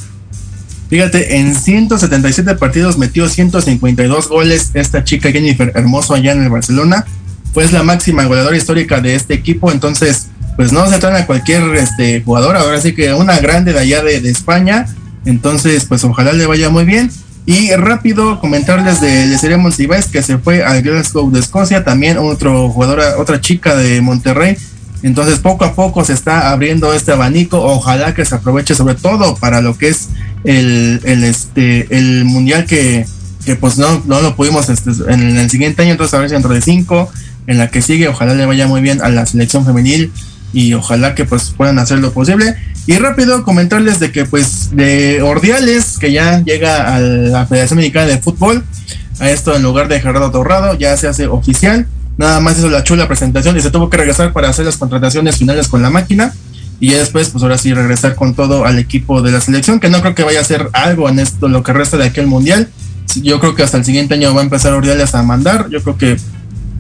[0.91, 7.07] Fíjate, en 177 partidos metió 152 goles esta chica Jennifer Hermoso allá en el Barcelona.
[7.55, 9.71] Pues la máxima goleadora histórica de este equipo.
[9.71, 10.27] Entonces,
[10.57, 12.57] pues no se traen a cualquier este, jugador.
[12.57, 14.87] Ahora sí que una grande de allá de, España.
[15.25, 17.09] Entonces, pues ojalá le vaya muy bien.
[17.47, 21.85] Y rápido comentarles de, de Seria Monsiváis que se fue al Glasgow de Escocia.
[21.85, 24.57] También otro jugadora, otra chica de Monterrey
[25.03, 29.35] entonces poco a poco se está abriendo este abanico, ojalá que se aproveche sobre todo
[29.37, 30.09] para lo que es
[30.45, 33.07] el, el este el mundial que,
[33.45, 36.35] que pues no, no lo pudimos este, en el siguiente año, entonces a ver si
[36.35, 37.11] dentro de cinco,
[37.47, 40.13] en la que sigue, ojalá le vaya muy bien a la selección femenil
[40.53, 42.57] y ojalá que pues puedan hacer lo posible.
[42.87, 48.07] Y rápido comentarles de que pues de Ordiales, que ya llega a la Federación Mexicana
[48.07, 48.65] de Fútbol,
[49.21, 51.87] a esto en lugar de Gerardo Torrado, ya se hace oficial
[52.17, 55.37] nada más hizo la chula presentación y se tuvo que regresar para hacer las contrataciones
[55.37, 56.35] finales con la máquina
[56.81, 60.01] y después pues ahora sí regresar con todo al equipo de la selección que no
[60.01, 62.69] creo que vaya a hacer algo en esto lo que resta de aquel mundial.
[63.23, 65.69] Yo creo que hasta el siguiente año va a empezar Ordiales a mandar.
[65.69, 66.17] Yo creo que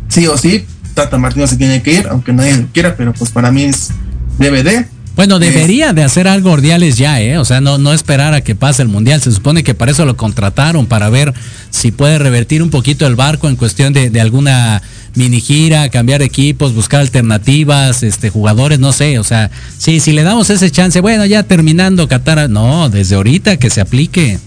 [0.08, 0.64] sí o sí
[0.94, 3.90] Tata Martino se tiene que ir aunque nadie lo quiera pero pues para mí es
[4.38, 4.86] DVD
[5.16, 7.38] bueno, debería de hacer algo Ordiales ya, ¿eh?
[7.38, 9.20] O sea, no, no esperar a que pase el Mundial.
[9.20, 11.34] Se supone que para eso lo contrataron, para ver
[11.70, 14.82] si puede revertir un poquito el barco en cuestión de, de alguna
[15.14, 19.18] mini gira, cambiar equipos, buscar alternativas, este, jugadores, no sé.
[19.18, 23.56] O sea, sí, si le damos ese chance, bueno, ya terminando Qatar, no, desde ahorita
[23.56, 24.38] que se aplique.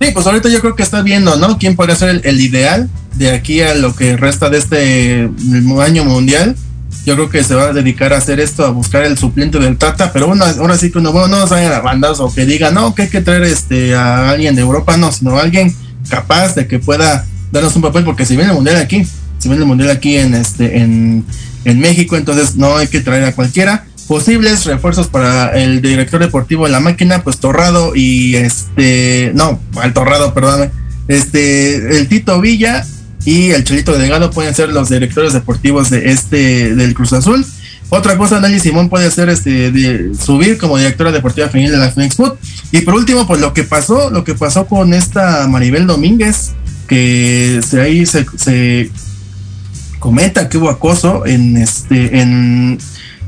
[0.00, 1.58] Sí, pues ahorita yo creo que está viendo, ¿no?
[1.58, 5.30] ¿Quién podría ser el, ideal de aquí a lo que resta de este
[5.80, 6.54] año mundial?
[7.04, 9.76] Yo creo que se va a dedicar a hacer esto, a buscar el suplente del
[9.76, 12.72] Tata, pero bueno, ahora sí que uno, bueno, no vayan a bandas o que diga,
[12.72, 15.74] no, que hay que traer este a alguien de Europa, no, sino alguien
[16.08, 19.06] capaz de que pueda darnos un papel, porque si viene el mundial aquí,
[19.38, 21.24] si viene el mundial aquí en este, en,
[21.64, 23.86] en México, entonces no hay que traer a cualquiera.
[24.08, 29.92] Posibles refuerzos para el director deportivo de la máquina, pues Torrado y este, no, al
[29.92, 30.70] Torrado, perdóname,
[31.08, 32.84] este, el Tito Villa
[33.26, 37.44] y el Chelito Delgado pueden ser los directores deportivos de este, del Cruz Azul.
[37.88, 41.90] Otra cosa, Nelly Simón puede ser este, de subir como directora deportiva femenil de la
[41.90, 42.16] Phoenix.
[42.70, 46.52] Y por último, pues lo que pasó, lo que pasó con esta Maribel Domínguez,
[46.86, 48.90] que se, ahí se,
[49.98, 52.78] comenta que hubo acoso en este, en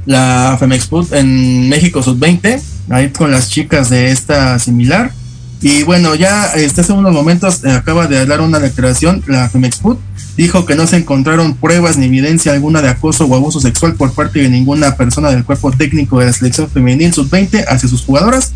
[0.07, 5.13] la Femexput en México Sub-20, ahí con las chicas de esta similar.
[5.61, 9.99] Y bueno, ya este, hace unos momentos eh, acaba de dar una declaración la Femexput,
[10.37, 14.13] dijo que no se encontraron pruebas ni evidencia alguna de acoso o abuso sexual por
[14.13, 18.53] parte de ninguna persona del cuerpo técnico de la selección femenil sub-20 hacia sus jugadoras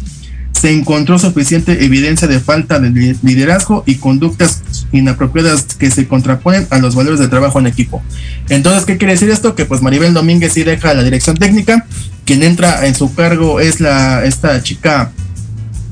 [0.53, 6.79] se encontró suficiente evidencia de falta de liderazgo y conductas inapropiadas que se contraponen a
[6.79, 8.01] los valores de trabajo en equipo.
[8.49, 9.57] Entonces, ¿qué quiere decir esto?
[9.57, 11.85] Que pues Maribel Domínguez sí deja la dirección técnica,
[12.25, 15.11] quien entra en su cargo es la esta chica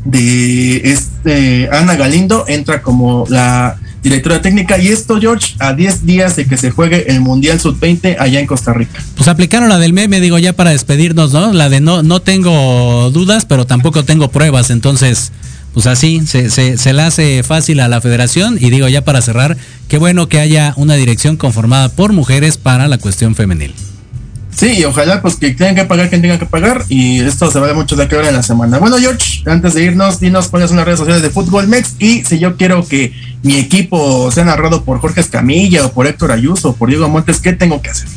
[0.04, 4.78] de este Ana Galindo, entra como la directora técnica.
[4.78, 8.46] Y esto, George, a 10 días de que se juegue el Mundial Sub-20 allá en
[8.46, 9.02] Costa Rica.
[9.16, 11.52] Pues aplicaron la del meme, digo, ya para despedirnos, ¿no?
[11.52, 14.70] La de no, no tengo dudas, pero tampoco tengo pruebas.
[14.70, 15.32] Entonces,
[15.74, 18.56] pues así, se, se, se le hace fácil a la federación.
[18.60, 19.56] Y digo, ya para cerrar,
[19.88, 23.74] qué bueno que haya una dirección conformada por mujeres para la cuestión femenil.
[24.54, 27.58] Sí, y ojalá pues que tengan que pagar quien tenga que pagar y esto se
[27.58, 28.78] va a mucho de que en la semana.
[28.78, 32.22] Bueno, George, antes de irnos, dinos cuáles son las redes sociales de Fútbol Mex y
[32.24, 36.70] si yo quiero que mi equipo sea narrado por Jorge Escamilla o por Héctor Ayuso
[36.70, 38.08] o por Diego Montes, ¿qué tengo que hacer?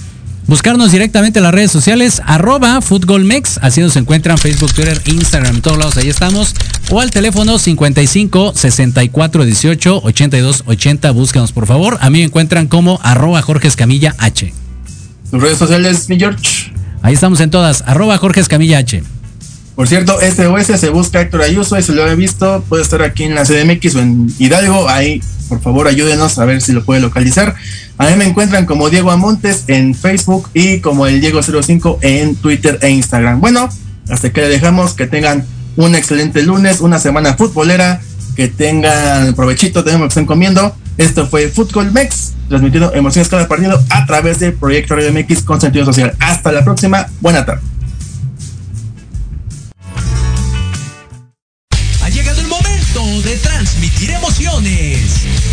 [0.45, 2.81] Buscarnos directamente en las redes sociales, arroba
[3.21, 6.53] Mex, así nos encuentran Facebook, Twitter, Instagram, todos lados, ahí estamos.
[6.89, 11.97] O al teléfono 55 64 18 82 80, búscanos por favor.
[12.01, 14.53] A mí me encuentran como arroba Jorge Escamilla H.
[15.33, 16.71] ¿Tus redes sociales, mi George?
[17.01, 19.01] Ahí estamos en todas, arroba Jorge Escamilla H.
[19.75, 23.23] Por cierto, SOS se busca Héctor Ayuso, y se lo he visto, puede estar aquí
[23.23, 27.01] en la CDMX o en Hidalgo, ahí por favor ayúdenos a ver si lo puede
[27.01, 27.55] localizar.
[27.97, 32.77] A mí me encuentran como Diego Amontes en Facebook y como el Diego05 en Twitter
[32.83, 33.41] e Instagram.
[33.41, 33.69] Bueno,
[34.09, 38.01] hasta que le dejamos, que tengan un excelente lunes, una semana futbolera,
[38.35, 40.75] que tengan provechito, tenemos que estén comiendo.
[40.97, 45.59] Esto fue Fútbol Mex, transmitiendo emociones cada partido a través de Proyecto Radio MX con
[45.59, 46.15] sentido social.
[46.19, 47.61] Hasta la próxima, buena tarde.
[52.03, 55.52] Ha llegado el momento de transmitir emociones.